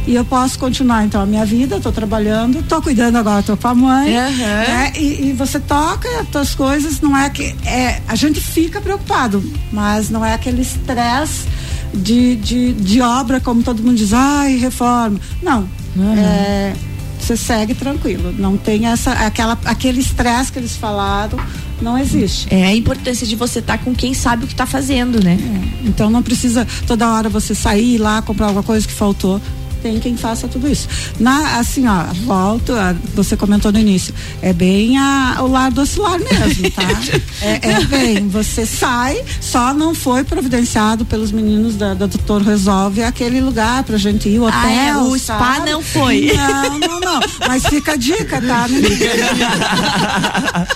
e 0.08 0.15
eu 0.15 0.24
posso 0.24 0.58
continuar 0.58 1.04
então 1.04 1.22
a 1.22 1.26
minha 1.26 1.46
vida, 1.46 1.76
estou 1.76 1.91
trabalhando, 1.91 2.60
estou 2.60 2.82
cuidando 2.82 3.17
agora, 3.17 3.41
estou 3.41 3.58
com 3.58 3.67
a 3.67 3.76
mãe, 3.76 4.17
uhum. 4.17 4.38
né? 4.38 4.93
E, 4.96 5.28
e, 5.28 5.34
você 5.34 5.60
toca 5.60 6.08
as 6.22 6.28
tuas 6.30 6.56
coisas, 6.56 7.02
não 7.02 7.15
é 7.15 7.30
que 7.30 7.54
é, 7.65 8.02
a 8.08 8.15
gente 8.15 8.39
fica 8.39 8.80
preocupado, 8.80 9.43
mas 9.72 10.10
não 10.10 10.24
é 10.24 10.34
aquele 10.34 10.62
estresse 10.62 11.46
de, 11.93 12.38
de, 12.38 12.74
de 12.74 13.02
obra 13.02 13.41
como 13.41 13.62
todo 13.62 13.84
mundo 13.84 13.98
diz, 13.98 14.13
ai, 14.13 14.56
reforma. 14.56 15.20
Não. 15.43 15.67
Uhum. 15.96 16.17
É, 16.17 16.74
você 17.20 17.36
segue 17.36 17.74
tranquilo, 17.74 18.34
não 18.38 18.56
tem 18.56 18.88
essa 18.88 19.12
aquela 19.12 19.58
aquele 19.65 20.00
estresse 20.00 20.52
que 20.52 20.60
eles 20.60 20.78
falaram 20.78 21.38
não 21.82 21.98
existe. 21.98 22.48
É 22.50 22.65
a 22.65 22.76
importância 22.76 23.26
de 23.26 23.36
você 23.36 23.60
estar 23.60 23.78
tá 23.78 23.84
com 23.84 23.93
quem 23.93 24.13
sabe 24.13 24.43
o 24.43 24.48
que 24.48 24.54
está 24.54 24.65
fazendo, 24.65 25.24
né? 25.24 25.38
É. 25.39 25.88
Então 25.88 26.10
não 26.10 26.24
precisa 26.24 26.67
toda 26.88 27.08
hora 27.12 27.30
você 27.30 27.54
sair 27.54 27.98
lá 27.98 28.22
comprar 28.22 28.48
alguma 28.48 28.63
coisa 28.63 28.88
que 28.88 28.93
faltou 28.93 29.39
tem 29.77 29.99
quem 29.99 30.17
faça 30.17 30.47
tudo 30.47 30.67
isso. 30.67 30.87
Na, 31.19 31.57
assim, 31.57 31.87
ó, 31.87 32.05
volto, 32.25 32.73
a, 32.73 32.95
você 33.15 33.37
comentou 33.37 33.71
no 33.71 33.79
início, 33.79 34.13
é 34.41 34.53
bem 34.53 34.97
a, 34.97 35.37
o 35.41 35.47
lado 35.47 35.81
oscilar 35.81 36.19
mesmo, 36.19 36.69
tá? 36.71 36.83
é, 37.41 37.71
é, 37.71 37.85
bem, 37.85 38.27
você 38.27 38.65
sai, 38.65 39.23
só 39.39 39.73
não 39.73 39.95
foi 39.95 40.23
providenciado 40.23 41.05
pelos 41.05 41.31
meninos 41.31 41.75
da, 41.75 41.93
da 41.93 42.05
Doutor 42.05 42.41
Resolve 42.41 43.03
aquele 43.03 43.41
lugar 43.41 43.83
pra 43.83 43.97
gente 43.97 44.29
ir, 44.29 44.39
o 44.39 44.43
hotel. 44.43 44.59
Ah, 44.59 44.71
é, 44.71 44.97
o 44.97 45.17
spa 45.17 45.37
sabe? 45.37 45.71
não 45.71 45.81
foi. 45.81 46.31
Não, 46.33 46.79
não, 46.79 46.99
não. 46.99 47.19
Mas 47.47 47.65
fica 47.65 47.93
a 47.93 47.95
dica, 47.95 48.41
tá? 48.41 48.67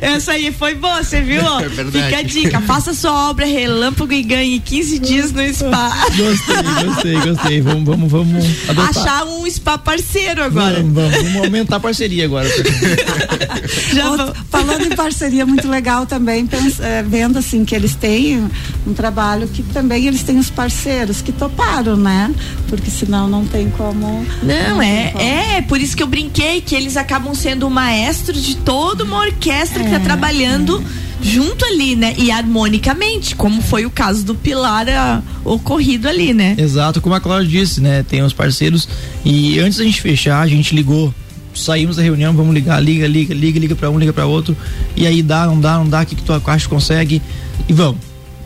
Essa 0.00 0.32
aí 0.32 0.50
foi 0.52 0.74
boa, 0.74 1.02
você 1.02 1.20
viu? 1.20 1.38
É 1.68 1.84
fica 1.90 2.18
a 2.18 2.22
dica, 2.22 2.60
faça 2.62 2.94
sua 2.94 3.30
obra 3.30 3.46
relâmpago 3.46 4.12
e 4.12 4.22
ganhe 4.22 4.58
15 4.58 4.98
dias 4.98 5.32
no 5.32 5.42
spa. 5.52 5.90
Gostei, 6.16 6.84
gostei, 6.84 7.20
gostei. 7.20 7.60
Vamos, 7.60 7.84
vamos, 7.84 8.10
vamos 8.10 8.37
adotar. 8.68 8.90
achar 8.90 9.24
um 9.24 9.48
spa 9.50 9.78
parceiro 9.78 10.42
agora. 10.42 10.82
Vamos, 10.82 10.94
vamos, 10.94 11.22
vamos 11.22 11.44
aumentar 11.44 11.76
a 11.76 11.80
parceria 11.80 12.24
agora. 12.24 12.48
Outro, 14.10 14.34
falando 14.50 14.86
em 14.86 14.96
parceria, 14.96 15.44
muito 15.46 15.68
legal 15.68 16.06
também, 16.06 16.46
pensa, 16.46 16.84
é, 16.84 17.02
vendo 17.02 17.38
assim 17.38 17.64
que 17.64 17.74
eles 17.74 17.94
têm 17.94 18.48
um 18.86 18.94
trabalho 18.94 19.48
que 19.48 19.62
também 19.62 20.06
eles 20.06 20.22
têm 20.22 20.38
os 20.38 20.50
parceiros 20.50 21.20
que 21.20 21.32
toparam, 21.32 21.96
né? 21.96 22.32
Porque 22.68 22.90
senão 22.90 23.28
não 23.28 23.44
tem 23.44 23.70
como. 23.70 24.26
Não, 24.42 24.70
não 24.70 24.82
é, 24.82 25.10
como. 25.12 25.24
é, 25.24 25.62
por 25.62 25.80
isso 25.80 25.96
que 25.96 26.02
eu 26.02 26.06
brinquei 26.06 26.60
que 26.60 26.74
eles 26.74 26.96
acabam 26.96 27.34
sendo 27.34 27.66
o 27.66 27.70
maestro 27.70 28.32
de 28.32 28.56
toda 28.56 29.04
uma 29.04 29.18
orquestra 29.18 29.80
é, 29.80 29.82
que 29.82 29.94
está 29.94 30.00
trabalhando. 30.00 30.82
É 31.04 31.07
junto 31.22 31.64
ali, 31.64 31.96
né? 31.96 32.14
E 32.18 32.30
harmonicamente, 32.30 33.34
como 33.34 33.60
foi 33.60 33.84
o 33.84 33.90
caso 33.90 34.24
do 34.24 34.34
Pilar 34.34 34.88
a, 34.88 35.22
ocorrido 35.44 36.08
ali, 36.08 36.32
né? 36.32 36.54
Exato, 36.58 37.00
como 37.00 37.14
a 37.14 37.20
Cláudia 37.20 37.48
disse, 37.48 37.80
né? 37.80 38.02
Tem 38.02 38.22
os 38.22 38.32
parceiros 38.32 38.88
e 39.24 39.58
antes 39.58 39.78
da 39.78 39.84
gente 39.84 40.00
fechar, 40.00 40.40
a 40.40 40.46
gente 40.46 40.74
ligou 40.74 41.12
saímos 41.54 41.96
da 41.96 42.02
reunião, 42.02 42.32
vamos 42.34 42.54
ligar, 42.54 42.80
liga, 42.80 43.06
liga, 43.06 43.34
liga, 43.34 43.58
liga 43.58 43.74
para 43.74 43.90
um, 43.90 43.98
liga 43.98 44.12
para 44.12 44.26
outro, 44.26 44.56
e 44.96 45.06
aí 45.06 45.22
dá, 45.22 45.46
não 45.46 45.60
dá, 45.60 45.78
não 45.78 45.88
dá, 45.88 46.02
o 46.02 46.06
que, 46.06 46.14
que 46.14 46.22
tu 46.22 46.32
acha 46.32 46.68
consegue, 46.68 47.20
e 47.68 47.72
vamos, 47.72 47.98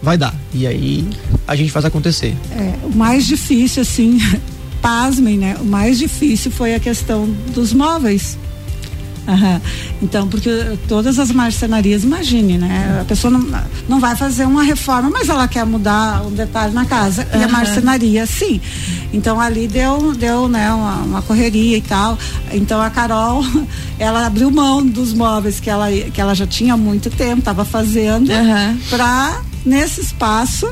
vai 0.03 0.17
dar. 0.17 0.35
E 0.55 0.67
aí 0.67 1.07
a 1.47 1.55
gente 1.55 1.71
faz 1.71 1.85
acontecer. 1.85 2.35
É, 2.51 2.75
o 2.85 2.91
mais 2.91 3.27
difícil, 3.27 3.83
assim, 3.83 4.19
pasmem, 4.81 5.37
né? 5.39 5.57
O 5.61 5.65
mais 5.65 5.99
difícil 5.99 6.51
foi 6.51 6.75
a 6.75 6.81
questão 6.81 7.29
dos 7.55 7.73
móveis. 7.73 8.39
Uhum. 9.27 9.61
Então, 10.03 10.29
porque 10.29 10.51
todas 10.89 11.19
as 11.19 11.31
marcenarias, 11.31 12.05
imagine, 12.05 12.59
né? 12.59 12.99
A 13.01 13.05
pessoa 13.05 13.31
não, 13.31 13.47
não 13.89 14.01
vai 14.01 14.17
fazer 14.17 14.45
uma 14.45 14.63
reforma, 14.63 15.11
mas 15.11 15.29
ela 15.29 15.47
quer 15.47 15.65
mudar 15.65 16.27
um 16.27 16.31
detalhe 16.31 16.73
na 16.73 16.85
casa. 16.85 17.27
Uhum. 17.33 17.41
E 17.41 17.45
a 17.45 17.49
marcenaria, 17.49 18.27
sim. 18.27 18.61
Então 19.13 19.41
ali 19.41 19.69
deu, 19.69 20.15
deu 20.15 20.49
né, 20.49 20.73
uma, 20.73 20.97
uma, 20.97 21.23
correria 21.23 21.77
e 21.77 21.83
tal. 21.83 22.19
Então 22.53 22.81
a 22.81 22.91
Carol, 22.91 23.45
ela 23.99 24.27
abriu 24.27 24.51
mão 24.51 24.85
dos 24.85 25.13
móveis 25.13 25.61
que 25.61 25.71
ela, 25.71 25.91
que 25.91 26.21
ela 26.21 26.35
já 26.35 26.47
tinha 26.47 26.75
há 26.75 26.77
muito 26.77 27.11
tempo, 27.11 27.39
estava 27.39 27.65
fazendo, 27.65 28.31
uhum. 28.31 28.79
para 28.91 29.43
nesse 29.65 30.01
espaço 30.01 30.69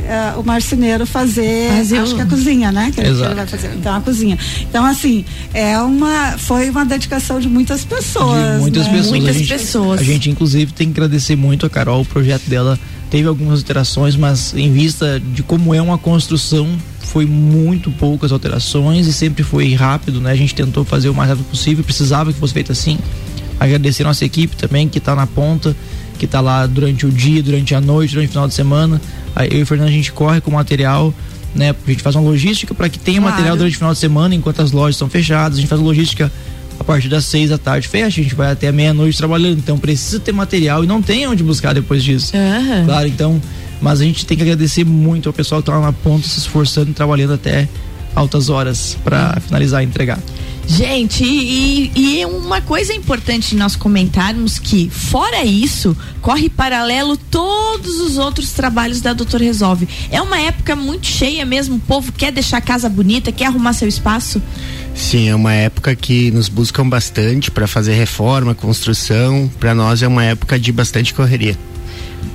uh, 0.00 0.40
o 0.40 0.44
marceneiro 0.44 1.06
fazer, 1.06 1.70
fazer 1.70 1.98
acho 1.98 2.12
o... 2.12 2.16
que 2.16 2.22
a 2.22 2.26
cozinha, 2.26 2.72
né? 2.72 2.92
Que, 2.94 3.00
Exato. 3.00 3.30
ele 3.30 3.34
vai 3.34 3.46
fazer. 3.46 3.72
Então 3.74 3.94
a 3.94 4.00
cozinha. 4.00 4.38
Então 4.60 4.84
assim, 4.84 5.24
é 5.54 5.78
uma 5.78 6.36
foi 6.38 6.70
uma 6.70 6.84
dedicação 6.84 7.40
de 7.40 7.48
muitas 7.48 7.84
pessoas. 7.84 8.54
De 8.54 8.60
muitas 8.60 8.86
né? 8.86 8.92
pessoas. 8.92 9.10
Muitas 9.10 9.36
a 9.36 9.38
gente, 9.38 9.48
pessoas. 9.48 10.00
A 10.00 10.04
gente 10.04 10.30
inclusive 10.30 10.72
tem 10.72 10.86
que 10.88 10.92
agradecer 10.92 11.36
muito 11.36 11.66
a 11.66 11.70
Carol, 11.70 12.02
o 12.02 12.04
projeto 12.04 12.48
dela 12.48 12.78
teve 13.10 13.26
algumas 13.26 13.58
alterações, 13.58 14.14
mas 14.14 14.54
em 14.54 14.72
vista 14.72 15.20
de 15.20 15.42
como 15.42 15.74
é 15.74 15.82
uma 15.82 15.98
construção, 15.98 16.68
foi 17.00 17.26
muito 17.26 17.90
poucas 17.90 18.30
alterações 18.30 19.08
e 19.08 19.12
sempre 19.12 19.42
foi 19.42 19.74
rápido, 19.74 20.20
né? 20.20 20.30
A 20.30 20.36
gente 20.36 20.54
tentou 20.54 20.84
fazer 20.84 21.08
o 21.08 21.14
mais 21.14 21.28
rápido 21.28 21.44
possível, 21.46 21.82
precisava 21.82 22.32
que 22.32 22.38
fosse 22.38 22.52
feito 22.52 22.70
assim 22.70 22.98
Agradecer 23.60 24.04
a 24.04 24.06
nossa 24.06 24.24
equipe 24.24 24.56
também, 24.56 24.88
que 24.88 24.96
está 24.96 25.14
na 25.14 25.26
ponta, 25.26 25.76
que 26.18 26.24
está 26.24 26.40
lá 26.40 26.66
durante 26.66 27.04
o 27.04 27.10
dia, 27.10 27.42
durante 27.42 27.74
a 27.74 27.80
noite, 27.80 28.14
durante 28.14 28.28
o 28.28 28.32
final 28.32 28.48
de 28.48 28.54
semana. 28.54 28.98
Eu 29.50 29.58
e 29.58 29.62
o 29.62 29.66
Fernando 29.66 29.88
a 29.88 29.92
gente 29.92 30.12
corre 30.12 30.40
com 30.40 30.50
material, 30.50 31.14
né? 31.54 31.74
A 31.86 31.90
gente 31.90 32.02
faz 32.02 32.14
uma 32.16 32.22
logística 32.24 32.74
para 32.74 32.88
que 32.88 32.98
tenha 32.98 33.20
Claro. 33.20 33.34
material 33.34 33.56
durante 33.56 33.74
o 33.74 33.78
final 33.78 33.92
de 33.92 33.98
semana, 33.98 34.34
enquanto 34.34 34.60
as 34.62 34.72
lojas 34.72 34.96
estão 34.96 35.08
fechadas. 35.08 35.58
A 35.58 35.60
gente 35.60 35.68
faz 35.68 35.80
logística 35.80 36.30
a 36.78 36.84
partir 36.84 37.08
das 37.08 37.26
seis 37.26 37.50
da 37.50 37.58
tarde 37.58 37.86
fecha, 37.88 38.20
a 38.20 38.22
gente 38.24 38.34
vai 38.34 38.50
até 38.52 38.72
meia-noite 38.72 39.16
trabalhando. 39.18 39.58
Então 39.58 39.78
precisa 39.78 40.18
ter 40.18 40.32
material 40.32 40.82
e 40.82 40.86
não 40.86 41.02
tem 41.02 41.26
onde 41.26 41.42
buscar 41.42 41.74
depois 41.74 42.02
disso. 42.02 42.32
Aham. 42.34 42.84
Claro, 42.86 43.06
então, 43.08 43.40
mas 43.80 44.00
a 44.00 44.04
gente 44.04 44.24
tem 44.24 44.36
que 44.36 44.42
agradecer 44.42 44.84
muito 44.84 45.28
ao 45.28 45.32
pessoal 45.32 45.60
que 45.60 45.66
tá 45.66 45.76
lá 45.78 45.86
na 45.86 45.92
ponta 45.92 46.26
se 46.26 46.38
esforçando, 46.38 46.92
trabalhando 46.94 47.34
até 47.34 47.68
altas 48.14 48.48
horas 48.48 48.96
para 49.04 49.38
finalizar 49.40 49.82
e 49.82 49.86
entregar. 49.86 50.18
Gente, 50.66 51.24
e, 51.24 51.90
e 51.94 52.24
uma 52.26 52.60
coisa 52.60 52.92
importante 52.94 53.56
nós 53.56 53.74
comentarmos 53.74 54.58
que, 54.58 54.88
fora 54.88 55.44
isso, 55.44 55.96
corre 56.20 56.48
paralelo 56.48 57.16
todos 57.16 58.00
os 58.00 58.16
outros 58.16 58.52
trabalhos 58.52 59.00
da 59.00 59.12
Doutor 59.12 59.40
Resolve. 59.40 59.88
É 60.10 60.22
uma 60.22 60.38
época 60.38 60.76
muito 60.76 61.06
cheia 61.06 61.44
mesmo, 61.44 61.76
o 61.76 61.80
povo 61.80 62.12
quer 62.12 62.30
deixar 62.30 62.58
a 62.58 62.62
casa 62.62 62.88
bonita, 62.88 63.32
quer 63.32 63.46
arrumar 63.46 63.72
seu 63.72 63.88
espaço. 63.88 64.40
Sim, 64.94 65.28
é 65.28 65.34
uma 65.34 65.52
época 65.52 65.94
que 65.94 66.30
nos 66.30 66.48
buscam 66.48 66.88
bastante 66.88 67.50
para 67.50 67.66
fazer 67.66 67.94
reforma, 67.94 68.54
construção. 68.54 69.50
Para 69.58 69.74
nós 69.74 70.02
é 70.02 70.08
uma 70.08 70.24
época 70.24 70.58
de 70.58 70.70
bastante 70.72 71.14
correria. 71.14 71.56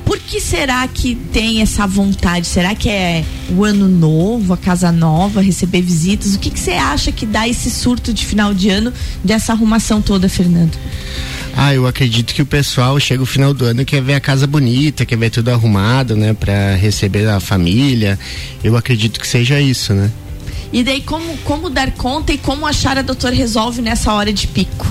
Por 0.06 0.20
que 0.20 0.40
será 0.40 0.88
que 0.88 1.16
tem 1.16 1.62
essa 1.62 1.88
vontade? 1.88 2.48
Será 2.48 2.76
que 2.76 2.90
é 2.90 3.26
o 3.50 3.64
ano 3.64 3.88
novo, 3.88 4.54
a 4.54 4.58
casa 4.58 4.92
nova, 4.92 5.42
receber 5.42 5.82
visitas? 5.82 6.36
O 6.36 6.40
que 6.40 6.50
que 6.50 6.60
você 6.60 6.72
acha 6.72 7.12
que 7.12 7.26
dá 7.26 7.48
esse 7.48 7.70
surto 7.70 8.14
de 8.14 8.26
final 8.26 8.54
de 8.54 8.70
ano 8.70 8.94
dessa 9.24 9.54
arrumação 9.54 10.02
toda, 10.02 10.30
Fernando? 10.30 10.78
Ah, 11.58 11.74
eu 11.74 11.88
acredito 11.88 12.34
que 12.34 12.42
o 12.42 12.46
pessoal 12.46 13.00
chega 13.00 13.24
o 13.24 13.26
final 13.26 13.54
do 13.54 13.66
ano 13.66 13.82
e 13.82 13.86
quer 13.86 14.02
ver 14.02 14.16
a 14.16 14.20
casa 14.20 14.46
bonita, 14.46 15.06
quer 15.06 15.18
ver 15.18 15.30
tudo 15.30 15.50
arrumado, 15.50 16.16
né, 16.16 16.34
para 16.34 16.76
receber 16.76 17.28
a 17.30 17.40
família. 17.40 18.20
Eu 18.64 18.76
acredito 18.76 19.20
que 19.20 19.28
seja 19.28 19.60
isso, 19.60 19.94
né? 19.94 20.12
E 20.74 20.84
daí 20.84 21.02
como, 21.02 21.38
como 21.40 21.70
dar 21.70 21.92
conta 21.92 22.34
e 22.34 22.38
como 22.38 22.66
achar 22.66 22.98
a 22.98 23.02
Doutor 23.02 23.32
Resolve 23.32 23.82
nessa 23.82 24.12
hora 24.12 24.34
de 24.34 24.48
pico? 24.48 24.86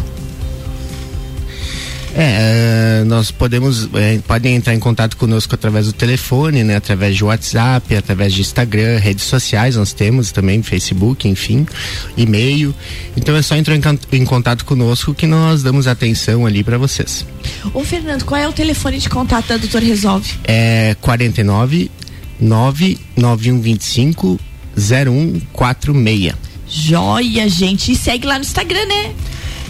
É, 2.16 3.00
eh, 3.00 3.04
nós 3.04 3.30
podemos, 3.32 3.88
eh, 3.94 4.20
podem 4.26 4.54
entrar 4.54 4.72
em 4.72 4.78
contato 4.78 5.16
conosco 5.16 5.54
através 5.54 5.86
do 5.86 5.92
telefone, 5.92 6.62
né? 6.62 6.76
Através 6.76 7.16
de 7.16 7.24
WhatsApp, 7.24 7.96
através 7.96 8.32
de 8.32 8.40
Instagram, 8.40 8.98
redes 8.98 9.24
sociais 9.24 9.74
nós 9.74 9.92
temos 9.92 10.30
também, 10.30 10.62
Facebook, 10.62 11.28
enfim, 11.28 11.66
e-mail. 12.16 12.72
Então 13.16 13.34
é 13.34 13.42
só 13.42 13.56
entrar 13.56 13.76
em 14.12 14.24
contato 14.24 14.64
conosco 14.64 15.12
que 15.12 15.26
nós 15.26 15.64
damos 15.64 15.88
atenção 15.88 16.46
ali 16.46 16.62
para 16.62 16.78
vocês. 16.78 17.26
Ô 17.72 17.82
Fernando, 17.82 18.24
qual 18.24 18.40
é 18.40 18.48
o 18.48 18.52
telefone 18.52 18.98
de 18.98 19.08
contato 19.08 19.48
da 19.48 19.56
Doutor 19.56 19.82
Resolve? 19.82 20.34
É 20.44 20.96
49 21.00 21.90
99125 22.40 24.38
0146. 24.76 26.34
Joia, 26.66 27.48
gente. 27.48 27.92
E 27.92 27.96
segue 27.96 28.26
lá 28.26 28.34
no 28.36 28.44
Instagram, 28.44 28.86
né? 28.86 29.14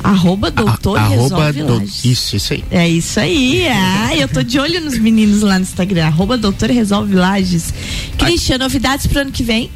Arroba 0.05 0.51
Doutor 0.51 0.99
A- 0.99 1.03
arroba 1.03 1.51
Resolve 1.51 1.63
do-. 1.63 1.83
Isso, 2.05 2.37
isso 2.37 2.53
aí. 2.53 2.65
É 2.71 2.87
isso 2.89 3.19
aí. 3.19 3.67
Ah, 3.69 4.15
eu 4.15 4.29
tô 4.29 4.43
de 4.43 4.59
olho 4.61 4.81
nos 4.83 4.99
meninos 4.99 5.41
lá 5.41 5.59
no 5.59 5.63
Instagram. 5.65 6.07
Arroba 6.07 6.37
Doutor 6.37 6.71
Resolve 6.71 7.15
Lages. 7.15 7.73
Christian, 8.19 8.59
novidades 8.59 9.07
pro 9.07 9.21
ano 9.21 9.33
que 9.33 9.43
vem? 9.43 9.71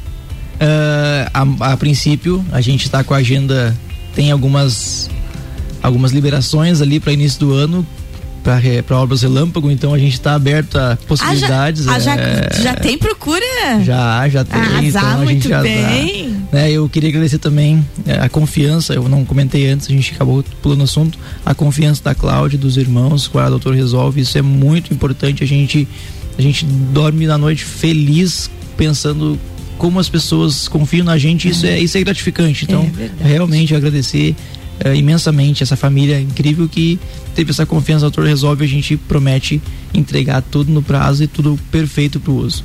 Ah, 0.59 1.29
a, 1.61 1.73
a 1.73 1.77
princípio, 1.77 2.45
a 2.51 2.61
gente 2.61 2.85
está 2.85 3.03
com 3.03 3.13
a 3.13 3.17
agenda, 3.17 3.75
tem 4.15 4.31
algumas 4.31 5.09
algumas 5.81 6.11
liberações 6.11 6.81
ali 6.81 6.99
para 6.99 7.13
início 7.13 7.39
do 7.39 7.53
ano 7.53 7.87
para 8.43 8.97
obras 8.97 9.21
relâmpago, 9.21 9.69
então 9.69 9.93
a 9.93 9.99
gente 9.99 10.13
está 10.13 10.33
aberto 10.33 10.77
a 10.77 10.97
possibilidades. 11.07 11.87
Ah, 11.87 11.99
já, 11.99 12.13
ah, 12.13 12.19
é, 12.19 12.49
já, 12.53 12.61
já 12.63 12.75
tem 12.75 12.97
procura? 12.97 13.45
Já, 13.83 14.27
já 14.29 14.43
tem. 14.43 14.59
Arrasar 14.59 14.81
então 14.87 15.01
a 15.01 15.17
muito 15.17 15.29
gente 15.31 15.49
já 15.49 15.61
bem. 15.61 16.35
Né, 16.51 16.71
eu 16.71 16.87
queria 16.89 17.09
agradecer 17.09 17.37
também 17.37 17.85
é, 18.05 18.13
a 18.13 18.29
confiança, 18.29 18.93
eu 18.93 19.07
não 19.07 19.23
comentei 19.23 19.67
antes, 19.67 19.87
a 19.87 19.91
gente 19.91 20.13
acabou 20.13 20.43
pulando 20.61 20.81
o 20.81 20.83
assunto, 20.83 21.19
a 21.45 21.53
confiança 21.53 22.03
da 22.03 22.15
Cláudia, 22.15 22.57
dos 22.57 22.77
irmãos, 22.77 23.27
com 23.27 23.37
a 23.39 23.49
Doutor 23.49 23.75
Resolve, 23.75 24.21
isso 24.21 24.37
é 24.37 24.41
muito 24.41 24.93
importante, 24.93 25.43
a 25.43 25.47
gente, 25.47 25.87
a 26.37 26.41
gente 26.41 26.65
dorme 26.65 27.27
na 27.27 27.37
noite 27.37 27.63
feliz, 27.63 28.49
pensando 28.75 29.37
como 29.77 29.99
as 29.99 30.09
pessoas 30.09 30.67
confiam 30.67 31.05
na 31.05 31.17
gente, 31.17 31.47
isso 31.47 31.65
é, 31.65 31.79
isso 31.79 31.97
é 31.97 32.03
gratificante, 32.03 32.65
então 32.65 32.83
verdade. 32.83 33.23
realmente 33.23 33.75
agradecer 33.75 34.35
é, 34.79 34.95
imensamente 34.95 35.63
essa 35.63 35.75
família 35.75 36.19
incrível 36.19 36.67
que 36.67 36.99
teve 37.35 37.51
essa 37.51 37.65
confiança, 37.65 38.05
a 38.05 38.09
Doutor 38.09 38.25
Resolve, 38.25 38.63
a 38.63 38.67
gente 38.67 38.95
promete 38.95 39.61
entregar 39.93 40.41
tudo 40.41 40.71
no 40.71 40.81
prazo 40.81 41.23
e 41.23 41.27
tudo 41.27 41.59
perfeito 41.71 42.19
pro 42.19 42.33
uso. 42.33 42.63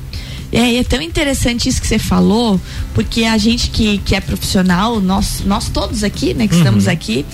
É, 0.51 0.71
e 0.71 0.77
é 0.77 0.83
tão 0.83 1.01
interessante 1.01 1.67
isso 1.67 1.81
que 1.81 1.87
você 1.87 1.99
falou, 1.99 2.59
porque 2.93 3.25
a 3.25 3.37
gente 3.37 3.69
que, 3.69 3.97
que 3.99 4.15
é 4.15 4.21
profissional, 4.21 5.01
nós, 5.01 5.43
nós 5.45 5.69
todos 5.69 6.03
aqui, 6.03 6.33
né, 6.33 6.47
que 6.47 6.55
estamos 6.55 6.87
aqui, 6.87 7.25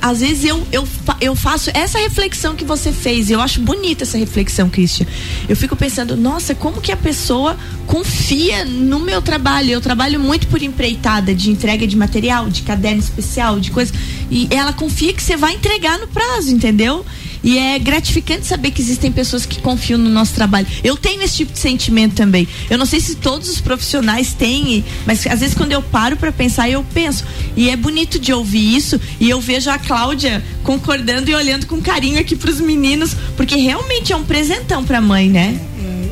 às 0.00 0.20
vezes 0.20 0.44
eu, 0.44 0.62
eu, 0.70 0.86
eu 1.20 1.34
faço 1.34 1.70
essa 1.74 1.98
reflexão 1.98 2.54
que 2.54 2.64
você 2.64 2.92
fez, 2.92 3.30
eu 3.30 3.40
acho 3.40 3.60
bonita 3.60 4.04
essa 4.04 4.18
reflexão, 4.18 4.68
Christian. 4.68 5.06
Eu 5.48 5.56
fico 5.56 5.74
pensando, 5.74 6.16
nossa, 6.16 6.54
como 6.54 6.80
que 6.80 6.92
a 6.92 6.96
pessoa 6.96 7.56
confia 7.86 8.64
no 8.64 8.98
meu 8.98 9.22
trabalho? 9.22 9.70
Eu 9.70 9.80
trabalho 9.80 10.20
muito 10.20 10.46
por 10.48 10.62
empreitada 10.62 11.34
de 11.34 11.50
entrega 11.50 11.86
de 11.86 11.96
material, 11.96 12.48
de 12.48 12.62
caderno 12.62 13.00
especial, 13.00 13.58
de 13.58 13.70
coisa. 13.70 13.92
E 14.30 14.46
ela 14.50 14.72
confia 14.72 15.12
que 15.12 15.22
você 15.22 15.36
vai 15.36 15.54
entregar 15.54 15.98
no 15.98 16.08
prazo, 16.08 16.50
entendeu? 16.50 17.04
E 17.42 17.58
é 17.58 17.78
gratificante 17.78 18.46
saber 18.46 18.70
que 18.70 18.80
existem 18.80 19.10
pessoas 19.10 19.44
que 19.44 19.60
confiam 19.60 19.98
no 19.98 20.08
nosso 20.08 20.34
trabalho. 20.34 20.66
Eu 20.84 20.96
tenho 20.96 21.22
esse 21.22 21.38
tipo 21.38 21.52
de 21.52 21.58
sentimento 21.58 22.14
também. 22.14 22.46
Eu 22.70 22.78
não 22.78 22.86
sei 22.86 23.00
se 23.00 23.16
todos 23.16 23.48
os 23.48 23.60
profissionais 23.60 24.32
têm, 24.32 24.84
mas 25.06 25.26
às 25.26 25.40
vezes 25.40 25.54
quando 25.54 25.72
eu 25.72 25.82
paro 25.82 26.16
para 26.16 26.30
pensar, 26.30 26.68
eu 26.70 26.84
penso. 26.94 27.24
E 27.56 27.68
é 27.68 27.76
bonito 27.76 28.18
de 28.18 28.32
ouvir 28.32 28.76
isso. 28.76 29.00
E 29.18 29.28
eu 29.28 29.40
vejo 29.40 29.70
a 29.70 29.78
Cláudia 29.78 30.42
concordando 30.62 31.30
e 31.30 31.34
olhando 31.34 31.66
com 31.66 31.80
carinho 31.80 32.20
aqui 32.20 32.36
pros 32.36 32.60
meninos, 32.60 33.16
porque 33.36 33.56
realmente 33.56 34.12
é 34.12 34.16
um 34.16 34.24
presentão 34.24 34.84
pra 34.84 35.00
mãe, 35.00 35.28
né? 35.28 35.60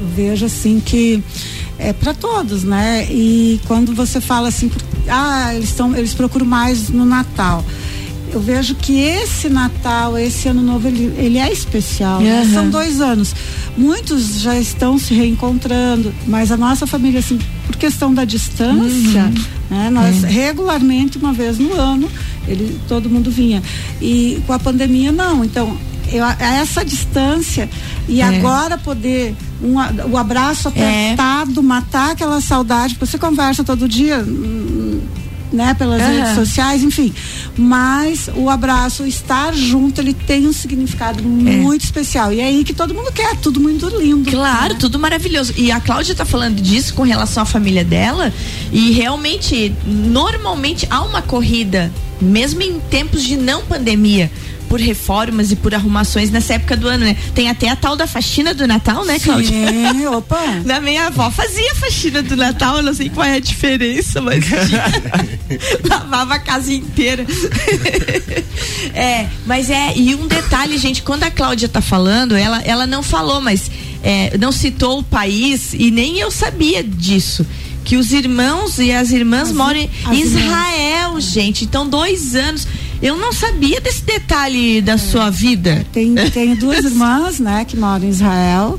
eu 0.00 0.06
vejo 0.14 0.46
assim 0.46 0.80
que 0.80 1.22
é 1.78 1.92
para 1.92 2.12
todos, 2.12 2.62
né? 2.62 3.06
E 3.10 3.60
quando 3.66 3.94
você 3.94 4.20
fala 4.20 4.48
assim, 4.48 4.70
ah, 5.08 5.54
eles 5.54 5.70
estão, 5.70 5.96
eles 5.96 6.14
procuram 6.14 6.46
mais 6.46 6.88
no 6.90 7.04
Natal. 7.04 7.64
Eu 8.32 8.40
vejo 8.40 8.74
que 8.76 9.00
esse 9.00 9.48
Natal, 9.48 10.16
esse 10.16 10.46
ano 10.48 10.62
novo, 10.62 10.86
ele, 10.86 11.12
ele 11.18 11.38
é 11.38 11.52
especial. 11.52 12.20
né? 12.20 12.42
Aham. 12.42 12.52
São 12.54 12.70
dois 12.70 13.00
anos. 13.00 13.34
Muitos 13.76 14.40
já 14.40 14.56
estão 14.58 14.98
se 14.98 15.14
reencontrando, 15.14 16.12
mas 16.26 16.52
a 16.52 16.56
nossa 16.56 16.86
família, 16.86 17.18
assim, 17.20 17.38
por 17.66 17.76
questão 17.76 18.14
da 18.14 18.24
distância, 18.24 19.32
né? 19.68 19.90
Nós 19.90 20.22
regularmente, 20.22 21.18
uma 21.18 21.32
vez 21.32 21.58
no 21.58 21.72
ano, 21.74 22.08
ele, 22.46 22.78
todo 22.86 23.10
mundo 23.10 23.30
vinha. 23.30 23.62
E 24.00 24.40
com 24.46 24.52
a 24.52 24.58
pandemia, 24.58 25.10
não. 25.10 25.44
Então, 25.44 25.76
eu, 26.12 26.24
essa 26.24 26.84
distância 26.84 27.68
e 28.08 28.20
É. 28.20 28.24
agora 28.24 28.76
poder 28.78 29.34
um 29.62 29.74
o 30.10 30.16
abraço 30.16 30.68
apertado, 30.68 31.62
matar 31.62 32.12
aquela 32.12 32.40
saudade, 32.40 32.94
porque 32.94 33.06
você 33.10 33.18
conversa 33.18 33.62
todo 33.62 33.86
dia, 33.88 34.18
hum, 34.18 34.89
né, 35.52 35.74
pelas 35.74 36.00
Aham. 36.00 36.12
redes 36.12 36.34
sociais, 36.34 36.82
enfim. 36.82 37.12
Mas 37.56 38.28
o 38.34 38.48
abraço, 38.48 39.02
o 39.02 39.06
estar 39.06 39.54
junto, 39.54 40.00
ele 40.00 40.14
tem 40.14 40.46
um 40.46 40.52
significado 40.52 41.22
muito 41.22 41.84
especial. 41.84 42.32
E 42.32 42.40
é 42.40 42.44
aí 42.44 42.64
que 42.64 42.72
todo 42.72 42.94
mundo 42.94 43.12
quer, 43.12 43.36
tudo 43.36 43.60
muito 43.60 43.88
lindo. 43.88 44.30
Claro, 44.30 44.74
né? 44.74 44.78
tudo 44.80 44.98
maravilhoso. 44.98 45.54
E 45.56 45.70
a 45.70 45.80
Cláudia 45.80 46.14
tá 46.14 46.24
falando 46.24 46.60
disso 46.60 46.94
com 46.94 47.02
relação 47.02 47.42
à 47.42 47.46
família 47.46 47.84
dela. 47.84 48.32
E 48.72 48.92
realmente, 48.92 49.74
normalmente 49.86 50.86
há 50.90 51.02
uma 51.02 51.22
corrida, 51.22 51.92
mesmo 52.20 52.62
em 52.62 52.78
tempos 52.80 53.22
de 53.22 53.36
não 53.36 53.62
pandemia. 53.62 54.30
Por 54.70 54.80
reformas 54.80 55.50
e 55.50 55.56
por 55.56 55.74
arrumações 55.74 56.30
nessa 56.30 56.54
época 56.54 56.76
do 56.76 56.87
ano, 56.87 57.04
né? 57.04 57.16
Tem 57.35 57.50
até 57.50 57.68
a 57.68 57.74
tal 57.74 57.96
da 57.96 58.06
faxina 58.06 58.54
do 58.54 58.68
Natal, 58.68 59.04
né, 59.04 59.18
Cláudia? 59.18 59.50
Sim, 59.50 60.06
opa. 60.14 60.62
Na 60.64 60.80
minha 60.80 61.09
avó 61.09 61.28
fazia 61.28 61.74
faxina 61.74 62.22
do 62.22 62.37
Natal, 62.37 62.76
eu 62.76 62.83
não 62.85 62.94
sei 62.94 63.11
qual 63.11 63.26
é 63.26 63.35
a 63.35 63.40
diferença, 63.40 64.20
mas 64.20 64.44
lavava 65.88 66.35
a 66.35 66.38
casa 66.38 66.72
inteira. 66.72 67.26
é, 68.94 69.26
mas 69.44 69.68
é, 69.68 69.92
e 69.96 70.14
um 70.14 70.28
detalhe, 70.28 70.78
gente, 70.78 71.02
quando 71.02 71.24
a 71.24 71.30
Cláudia 71.33 71.68
tá 71.68 71.80
falando, 71.80 72.37
ela, 72.37 72.62
ela 72.62 72.87
não 72.87 73.02
falou, 73.02 73.40
mas 73.40 73.68
é, 74.04 74.38
não 74.38 74.52
citou 74.52 75.00
o 75.00 75.02
país 75.02 75.74
e 75.74 75.90
nem 75.90 76.20
eu 76.20 76.30
sabia 76.30 76.83
disso. 76.85 77.44
Que 77.84 77.96
os 77.96 78.12
irmãos 78.12 78.78
e 78.78 78.92
as 78.92 79.10
irmãs 79.10 79.48
As- 79.50 79.52
moram 79.56 79.78
em 79.80 80.20
Israel, 80.20 81.20
gente. 81.20 81.64
Então, 81.64 81.88
dois 81.88 82.34
anos. 82.34 82.66
Eu 83.02 83.16
não 83.16 83.32
sabia 83.32 83.80
desse 83.80 84.02
detalhe 84.04 84.82
da 84.82 84.98
sua 84.98 85.30
vida. 85.30 85.86
Tem, 85.90 86.14
tenho 86.30 86.54
duas 86.56 86.84
irmãs, 86.84 87.40
né, 87.40 87.64
que 87.64 87.74
moram 87.76 88.04
em 88.04 88.10
Israel. 88.10 88.78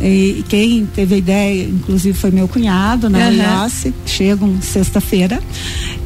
E 0.00 0.44
quem 0.48 0.86
teve 0.86 1.16
a 1.16 1.18
ideia, 1.18 1.64
inclusive, 1.64 2.16
foi 2.16 2.30
meu 2.30 2.46
cunhado, 2.46 3.10
né, 3.10 3.28
o 3.30 3.64
Yossi, 3.64 3.92
chegam 4.06 4.62
sexta-feira. 4.62 5.42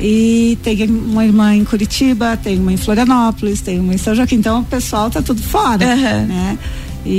E 0.00 0.56
tem 0.62 0.82
uma 0.90 1.26
irmã 1.26 1.54
em 1.54 1.62
Curitiba, 1.62 2.38
tem 2.42 2.58
uma 2.58 2.72
em 2.72 2.78
Florianópolis, 2.78 3.60
tem 3.60 3.78
uma 3.78 3.92
em 3.94 3.98
São 3.98 4.14
Joaquim. 4.14 4.36
Então 4.36 4.60
o 4.60 4.64
pessoal 4.64 5.10
tá 5.10 5.20
tudo 5.20 5.42
fora, 5.42 5.84
Aham. 5.92 6.26
né? 6.26 6.58
E, 7.04 7.10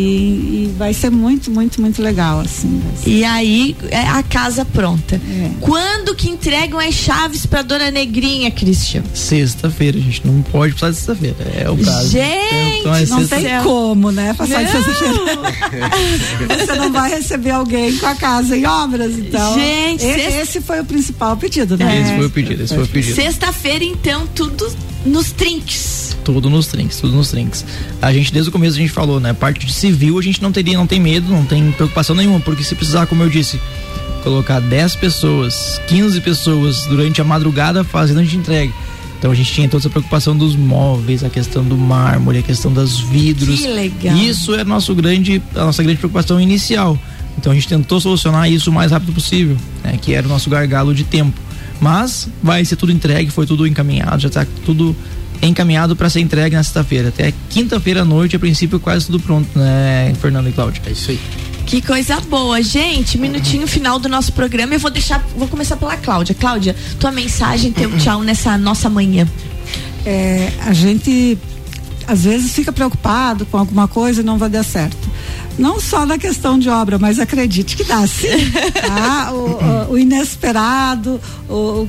e 0.70 0.76
vai 0.78 0.94
ser 0.94 1.10
muito, 1.10 1.52
muito, 1.52 1.82
muito 1.82 2.02
legal, 2.02 2.40
assim. 2.40 2.82
E 3.06 3.24
aí 3.26 3.76
é 3.92 4.00
a 4.08 4.24
casa 4.24 4.64
pronta. 4.64 5.16
É. 5.16 5.52
Quando 5.60 6.16
que 6.16 6.30
entregam 6.30 6.80
as 6.80 6.94
chaves 6.94 7.46
pra 7.46 7.62
dona 7.62 7.92
Negrinha, 7.92 8.50
Christian? 8.50 9.04
Sexta-feira, 9.14 10.00
gente. 10.00 10.26
Não 10.26 10.42
pode 10.42 10.74
precisar 10.74 10.92
de 10.92 10.98
sexta-feira. 10.98 11.36
É 11.66 11.70
o 11.70 11.76
prazo. 11.78 12.10
Gente, 12.12 12.80
Então, 12.80 12.96
é 12.96 13.06
Não 13.06 13.28
tem 13.28 13.46
como, 13.64 14.12
né? 14.12 14.34
Passar 14.34 14.64
de 14.64 14.72
sexta-feira. 14.72 15.14
Você 16.66 16.76
não 16.76 16.92
vai 16.92 17.10
receber 17.10 17.52
alguém 17.52 17.98
com 17.98 18.06
a 18.06 18.16
casa 18.16 18.56
em 18.58 18.66
obras, 18.66 19.12
então. 19.18 19.54
Gente, 19.56 20.06
e- 20.06 20.14
sexta- 20.14 20.42
esse 20.42 20.62
foi 20.62 20.80
o 20.82 20.86
principal 20.86 21.36
pedido, 21.38 21.78
né? 21.78 22.02
Esse 22.02 22.16
foi 22.16 22.26
o 22.26 22.30
pedido, 22.30 22.64
esse 22.64 22.74
foi 22.76 22.84
o 22.84 22.88
pedido. 22.88 23.16
Sexta-feira, 23.16 23.84
então, 23.84 24.26
tudo 24.34 24.72
nos 25.06 25.32
trinques. 25.32 26.03
Tudo 26.24 26.50
nos 26.50 26.68
trinks, 26.68 27.00
tudo 27.00 27.16
nos 27.16 27.30
trinks. 27.30 27.66
A 28.02 28.14
gente, 28.14 28.32
desde 28.32 28.50
o 28.50 28.52
começo, 28.52 28.78
a 28.78 28.80
gente 28.80 28.92
falou, 28.92 29.20
né? 29.20 29.34
Parte 29.34 29.66
de 29.66 29.74
civil, 29.74 30.18
a 30.18 30.22
gente 30.22 30.42
não 30.42 30.52
teria, 30.52 30.78
não 30.78 30.88
tem 30.88 31.00
medo, 31.00 31.28
não 31.32 31.46
tem 31.46 31.72
preocupação 31.72 32.16
nenhuma, 32.16 32.40
porque 32.40 32.64
se 32.64 32.76
precisar, 32.76 33.06
como 33.08 33.24
eu 33.24 33.30
disse, 33.30 33.60
colocar 34.24 34.60
10 34.60 34.96
pessoas, 34.96 35.82
15 35.88 36.22
pessoas 36.22 36.86
durante 36.86 37.22
a 37.22 37.24
madrugada 37.24 37.84
fazendo, 37.84 38.20
a 38.20 38.24
gente 38.24 38.38
entrega. 38.38 38.74
Então 39.20 39.32
a 39.32 39.36
gente 39.36 39.54
tinha 39.54 39.70
toda 39.70 39.82
essa 39.82 39.90
preocupação 39.90 40.36
dos 40.36 40.54
móveis, 40.54 41.24
a 41.24 41.30
questão 41.30 41.64
do 41.64 41.78
mármore, 41.78 42.40
a 42.40 42.42
questão 42.42 42.74
dos 42.74 43.00
vidros. 43.00 43.62
Que 43.62 43.68
legal. 43.68 44.18
Isso 44.18 44.54
é 44.54 44.66
nosso 44.66 44.94
grande, 44.94 45.42
a 45.56 45.64
nossa 45.64 45.82
grande 45.82 45.98
preocupação 45.98 46.42
inicial. 46.42 47.00
Então 47.38 47.52
a 47.52 47.56
gente 47.56 47.68
tentou 47.68 48.02
solucionar 48.02 48.52
isso 48.52 48.70
o 48.70 48.74
mais 48.74 48.92
rápido 48.92 49.14
possível, 49.14 49.56
né? 49.82 49.98
Que 50.02 50.14
era 50.14 50.28
o 50.28 50.30
nosso 50.30 50.50
gargalo 50.50 50.94
de 50.94 51.06
tempo. 51.06 51.40
Mas 51.80 52.28
vai 52.42 52.66
ser 52.66 52.76
tudo 52.76 52.92
entregue, 52.92 53.32
foi 53.32 53.46
tudo 53.46 53.66
encaminhado, 53.66 54.22
já 54.22 54.28
está 54.28 54.46
tudo 54.66 54.96
encaminhado 55.48 55.96
para 55.96 56.10
ser 56.10 56.20
entregue 56.22 56.56
na 56.56 56.64
sexta-feira. 56.64 57.10
Até 57.10 57.34
quinta-feira 57.50 58.02
à 58.02 58.06
noite, 58.06 58.36
a 58.36 58.40
princípio, 58.40 58.80
quase 58.80 59.06
tudo 59.08 59.20
pronto, 59.20 59.48
né, 59.58 60.14
Fernando 60.22 60.50
e 60.50 60.52
Cláudia? 60.52 60.82
É 60.86 60.92
isso 60.92 61.12
aí. 61.12 61.20
Que 61.66 61.82
coisa 61.82 62.20
boa, 62.22 62.62
gente. 62.62 63.18
Minutinho 63.18 63.66
final 63.68 63.98
do 63.98 64.10
nosso 64.10 64.34
programa. 64.34 64.74
Eu 64.76 64.80
vou 64.80 64.92
deixar, 64.92 65.24
vou 65.38 65.48
começar 65.48 65.78
pela 65.78 65.96
Cláudia. 65.96 66.36
Cláudia, 66.36 66.76
tua 67.00 67.12
mensagem, 67.12 67.72
teu 67.72 67.90
tchau 68.00 68.22
nessa 68.22 68.58
nossa 68.58 68.90
manhã. 68.90 69.28
É, 70.06 70.52
a 70.66 70.74
gente 70.74 71.38
às 72.06 72.26
vezes 72.26 72.52
fica 72.52 72.72
preocupado 72.74 73.46
com 73.46 73.58
alguma 73.58 73.88
coisa 73.88 74.20
e 74.20 74.24
não 74.26 74.38
vai 74.38 74.50
dar 74.50 74.64
certo. 74.64 74.98
Não 75.58 75.80
só 75.80 76.06
na 76.06 76.18
questão 76.18 76.60
de 76.60 76.68
obra, 76.68 77.00
mas 77.00 77.18
acredite 77.18 77.78
que 77.78 77.84
dá 77.86 78.06
sim. 78.06 78.28
tá? 78.86 79.32
o, 79.32 79.90
o- 79.92 79.94
o 79.94 79.98
inesperado, 79.98 81.22
o- 81.50 81.88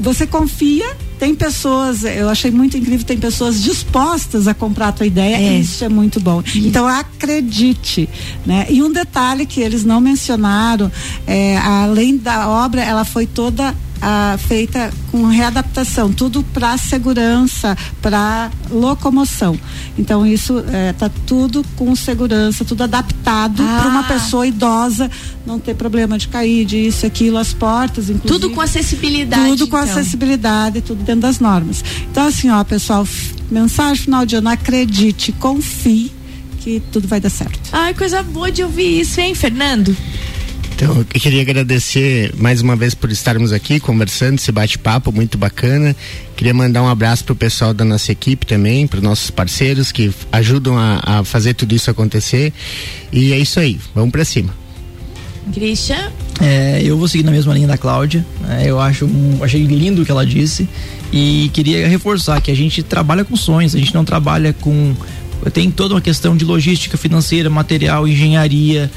você 0.00 0.26
confia, 0.26 0.96
tem 1.18 1.34
pessoas, 1.34 2.04
eu 2.04 2.28
achei 2.28 2.50
muito 2.50 2.76
incrível, 2.76 3.04
tem 3.06 3.18
pessoas 3.18 3.62
dispostas 3.62 4.46
a 4.46 4.54
comprar 4.54 4.88
a 4.88 4.92
tua 4.92 5.06
ideia, 5.06 5.36
É. 5.36 5.56
e 5.56 5.60
isso 5.60 5.84
é 5.84 5.88
muito 5.88 6.20
bom. 6.20 6.42
Então 6.54 6.86
acredite, 6.86 8.08
né? 8.44 8.66
E 8.70 8.82
um 8.82 8.92
detalhe 8.92 9.46
que 9.46 9.60
eles 9.60 9.84
não 9.84 10.00
mencionaram, 10.00 10.90
é, 11.26 11.56
além 11.58 12.16
da 12.16 12.48
obra, 12.48 12.82
ela 12.82 13.04
foi 13.04 13.26
toda 13.26 13.74
ah, 14.00 14.36
feita 14.38 14.92
com 15.10 15.24
readaptação, 15.26 16.12
tudo 16.12 16.42
para 16.42 16.76
segurança, 16.76 17.76
para 18.02 18.50
locomoção. 18.70 19.58
Então 19.98 20.26
isso 20.26 20.62
está 20.90 21.08
tudo 21.26 21.64
com 21.76 21.94
segurança, 21.96 22.64
tudo 22.64 22.82
adaptado 22.84 23.62
Ah. 23.62 23.78
para 23.80 23.88
uma 23.90 24.04
pessoa 24.04 24.46
idosa 24.46 25.10
não 25.46 25.58
ter 25.60 25.74
problema 25.74 26.18
de 26.18 26.28
cair, 26.28 26.64
de 26.64 26.76
isso, 26.88 27.06
aquilo, 27.06 27.38
as 27.38 27.52
portas, 27.52 28.10
inclusive. 28.10 28.28
Tudo 28.40 28.50
com 28.50 28.60
acessibilidade. 28.60 29.46
Tudo 29.50 29.68
com 29.68 29.78
então. 29.78 29.90
acessibilidade, 29.90 30.80
tudo 30.80 31.02
dentro 31.04 31.20
das 31.22 31.38
normas. 31.38 31.84
Então, 32.10 32.26
assim, 32.26 32.50
ó, 32.50 32.62
pessoal, 32.64 33.06
mensagem 33.50 34.02
final 34.04 34.26
de 34.26 34.36
ano, 34.36 34.48
acredite, 34.48 35.30
confie 35.32 36.10
que 36.60 36.82
tudo 36.90 37.06
vai 37.06 37.20
dar 37.20 37.30
certo. 37.30 37.60
Ai, 37.72 37.94
coisa 37.94 38.22
boa 38.24 38.50
de 38.50 38.62
ouvir 38.64 39.00
isso, 39.00 39.20
hein, 39.20 39.34
Fernando? 39.36 39.96
Então, 40.76 40.94
eu 40.98 41.04
queria 41.20 41.40
agradecer 41.40 42.34
mais 42.36 42.60
uma 42.60 42.76
vez 42.76 42.92
por 42.94 43.10
estarmos 43.10 43.50
aqui 43.50 43.80
conversando, 43.80 44.34
esse 44.38 44.52
bate-papo 44.52 45.10
muito 45.10 45.38
bacana. 45.38 45.96
Queria 46.36 46.52
mandar 46.52 46.82
um 46.82 46.88
abraço 46.88 47.24
pro 47.24 47.34
pessoal 47.34 47.72
da 47.72 47.82
nossa 47.82 48.12
equipe 48.12 48.44
também, 48.44 48.86
para 48.86 49.00
nossos 49.00 49.30
parceiros 49.30 49.90
que 49.90 50.12
ajudam 50.30 50.76
a, 50.76 51.00
a 51.02 51.24
fazer 51.24 51.54
tudo 51.54 51.74
isso 51.74 51.90
acontecer. 51.90 52.52
E 53.10 53.32
é 53.32 53.38
isso 53.38 53.58
aí, 53.58 53.80
vamos 53.94 54.10
para 54.12 54.22
cima. 54.22 54.54
Christian? 55.54 56.12
É, 56.42 56.82
eu 56.84 56.98
vou 56.98 57.08
seguir 57.08 57.24
na 57.24 57.30
mesma 57.32 57.54
linha 57.54 57.68
da 57.68 57.78
Cláudia. 57.78 58.26
né? 58.42 58.64
eu 58.66 58.78
acho, 58.78 59.06
um- 59.06 59.38
achei 59.42 59.64
lindo 59.64 60.02
o 60.02 60.04
que 60.04 60.10
ela 60.10 60.26
disse 60.26 60.68
e 61.10 61.50
queria 61.54 61.88
reforçar 61.88 62.38
que 62.42 62.50
a 62.50 62.54
gente 62.54 62.82
trabalha 62.82 63.24
com 63.24 63.34
sonhos, 63.34 63.74
a 63.74 63.78
gente 63.78 63.94
não 63.94 64.04
trabalha 64.04 64.52
com 64.52 64.94
tem 65.52 65.70
toda 65.70 65.94
uma 65.94 66.00
questão 66.00 66.36
de 66.36 66.44
logística 66.44 66.96
financeira, 66.98 67.48
material, 67.48 68.08
engenharia, 68.08 68.90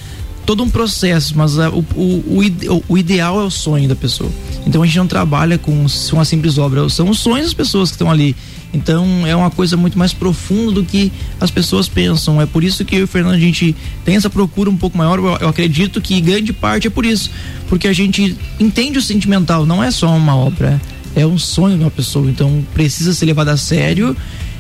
todo 0.49 0.63
um 0.63 0.69
processo, 0.69 1.37
mas 1.37 1.59
a- 1.59 1.69
o, 1.69 1.85
o, 1.95 2.37
o, 2.37 2.43
ide- 2.43 2.67
o- 2.69 2.83
o 2.89 2.97
ideal 2.97 3.39
é 3.39 3.43
o 3.43 3.51
sonho 3.51 3.87
da 3.87 3.95
pessoa. 3.95 4.31
Então 4.65 4.81
a 4.81 4.85
gente 4.87 4.97
não 4.97 5.05
trabalha 5.05 5.59
com 5.59 5.85
uma 6.11 6.25
simples 6.25 6.57
obra, 6.57 6.89
são 6.89 7.07
os 7.07 7.19
sonhos 7.19 7.45
das 7.45 7.53
pessoas 7.53 7.91
que 7.91 7.93
estão 7.95 8.09
ali. 8.09 8.35
Então 8.73 9.27
é 9.27 9.35
uma 9.35 9.51
coisa 9.51 9.77
muito 9.77 9.95
mais 9.95 10.11
profunda 10.11 10.71
do 10.71 10.83
que 10.83 11.11
as 11.39 11.51
pessoas 11.51 11.87
pensam. 11.87 12.41
É 12.41 12.47
por 12.47 12.63
isso 12.63 12.83
que 12.83 12.95
eu 12.95 13.01
e 13.01 13.03
o 13.03 13.07
Fernando 13.07 13.35
a 13.35 13.39
gente 13.39 13.75
tem 14.03 14.15
essa 14.15 14.27
procura 14.27 14.71
um 14.71 14.75
pouco 14.75 14.97
maior. 14.97 15.19
Eu, 15.19 15.25
eu 15.39 15.47
acredito 15.49 16.01
que 16.01 16.19
grande 16.19 16.51
parte 16.51 16.87
é 16.87 16.89
por 16.89 17.05
isso, 17.05 17.29
porque 17.67 17.87
a 17.87 17.93
gente 17.93 18.35
entende 18.59 18.97
o 18.97 19.01
sentimental. 19.03 19.67
Não 19.67 19.83
é 19.83 19.91
só 19.91 20.07
uma 20.15 20.35
obra, 20.35 20.81
é 21.15 21.27
um 21.27 21.37
sonho 21.37 21.77
de 21.77 21.83
uma 21.83 21.91
pessoa. 21.91 22.27
Então 22.27 22.65
precisa 22.73 23.13
ser 23.13 23.27
levado 23.27 23.49
a 23.49 23.57
sério 23.57 24.17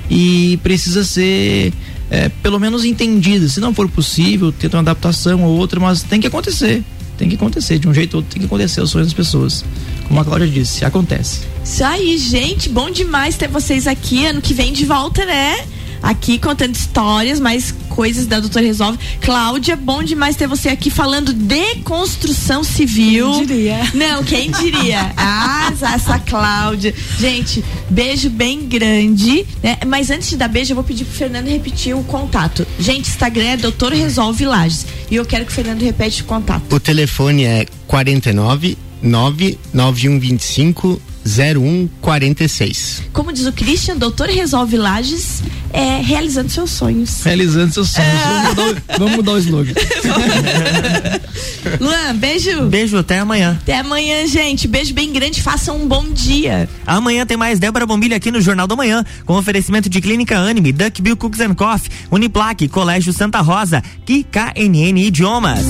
e 0.07 0.59
precisa 0.61 1.03
ser 1.03 1.73
é, 2.09 2.29
pelo 2.29 2.59
menos 2.59 2.85
entendida. 2.85 3.47
Se 3.47 3.59
não 3.59 3.73
for 3.73 3.89
possível, 3.89 4.51
tenta 4.51 4.77
uma 4.77 4.81
adaptação 4.81 5.43
ou 5.43 5.57
outra, 5.57 5.79
mas 5.79 6.03
tem 6.03 6.19
que 6.19 6.27
acontecer. 6.27 6.83
Tem 7.17 7.27
que 7.27 7.35
acontecer, 7.35 7.79
de 7.79 7.87
um 7.87 7.93
jeito 7.93 8.13
ou 8.13 8.19
outro 8.19 8.31
tem 8.31 8.39
que 8.39 8.45
acontecer 8.45 8.81
os 8.81 8.89
sonhos 8.89 9.07
das 9.07 9.13
pessoas. 9.13 9.65
Como 10.07 10.19
a 10.19 10.25
Cláudia 10.25 10.47
disse, 10.47 10.85
acontece. 10.85 11.41
Isso 11.63 11.83
aí, 11.83 12.17
gente. 12.17 12.69
Bom 12.69 12.89
demais 12.89 13.35
ter 13.35 13.49
vocês 13.49 13.87
aqui. 13.87 14.25
Ano 14.25 14.41
que 14.41 14.53
vem 14.53 14.71
de 14.71 14.85
volta, 14.85 15.25
né? 15.25 15.57
Aqui 16.01 16.39
contando 16.39 16.75
histórias, 16.75 17.39
mais 17.39 17.73
coisas 17.89 18.25
da 18.25 18.39
Doutora 18.39 18.65
Resolve. 18.65 18.97
Cláudia, 19.21 19.75
bom 19.75 20.01
demais 20.01 20.35
ter 20.35 20.47
você 20.47 20.69
aqui 20.69 20.89
falando 20.89 21.33
de 21.33 21.75
construção 21.83 22.63
civil. 22.63 23.31
Quem 23.31 23.45
diria? 23.45 23.91
Não, 23.93 24.23
quem 24.23 24.51
diria? 24.51 25.13
Ah, 25.21 25.71
essa 25.93 26.19
Cláudia. 26.19 26.93
Gente, 27.19 27.63
beijo 27.89 28.29
bem 28.29 28.67
grande. 28.67 29.45
Né? 29.61 29.77
Mas 29.85 30.09
antes 30.09 30.29
de 30.29 30.37
dar 30.37 30.47
beijo, 30.47 30.71
eu 30.71 30.75
vou 30.75 30.83
pedir 30.83 31.05
pro 31.05 31.13
Fernando 31.13 31.47
repetir 31.47 31.95
o 31.95 32.03
contato. 32.03 32.65
Gente, 32.79 33.09
Instagram 33.09 33.49
é 33.49 33.57
Doutor 33.57 33.93
Resolve 33.93 34.45
Lages. 34.45 34.85
E 35.09 35.15
eu 35.15 35.25
quero 35.25 35.45
que 35.45 35.51
o 35.51 35.55
Fernando 35.55 35.81
repete 35.81 36.21
o 36.21 36.25
contato. 36.25 36.73
O 36.73 36.79
telefone 36.79 37.43
é 37.43 37.65
49 37.87 38.77
99125 39.01 41.01
0146. 41.25 43.03
Como 43.13 43.31
diz 43.31 43.45
o 43.45 43.51
Christian, 43.51 43.97
Doutor 43.97 44.27
Resolve 44.27 44.77
Lages 44.77 45.41
é 45.71 46.01
realizando 46.01 46.49
seus 46.49 46.71
sonhos. 46.71 47.23
Realizando 47.23 47.73
seus 47.73 47.89
sonhos. 47.89 48.09
Vamos, 48.23 48.49
mudar 48.49 48.63
o, 48.63 48.99
vamos 48.99 49.15
mudar 49.15 49.31
o 49.33 49.37
slogan. 49.37 49.73
Luan, 51.79 52.15
beijo. 52.15 52.65
Beijo, 52.65 52.97
até 52.97 53.19
amanhã. 53.19 53.57
Até 53.61 53.77
amanhã, 53.77 54.25
gente. 54.27 54.67
Beijo 54.67 54.93
bem 54.93 55.11
grande. 55.11 55.41
Façam 55.41 55.77
um 55.77 55.87
bom 55.87 56.11
dia. 56.11 56.67
Amanhã 56.85 57.25
tem 57.25 57.37
mais 57.37 57.59
Débora 57.59 57.85
Bombilha 57.85 58.17
aqui 58.17 58.31
no 58.31 58.41
Jornal 58.41 58.67
da 58.67 58.75
Manhã, 58.75 59.03
com 59.25 59.35
oferecimento 59.35 59.89
de 59.89 60.01
Clínica 60.01 60.37
Anime, 60.37 60.71
Duck 60.71 61.01
Bill 61.01 61.17
Cooks 61.17 61.39
and 61.39 61.53
Coffee, 61.53 61.91
Uniplaque, 62.11 62.67
Colégio 62.67 63.13
Santa 63.13 63.41
Rosa 63.41 63.83
e 64.07 64.23
KNN 64.23 64.97
Idiomas. 64.97 65.65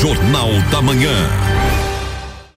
Jornal 0.00 0.48
da 0.70 0.80
Manhã. 0.80 1.49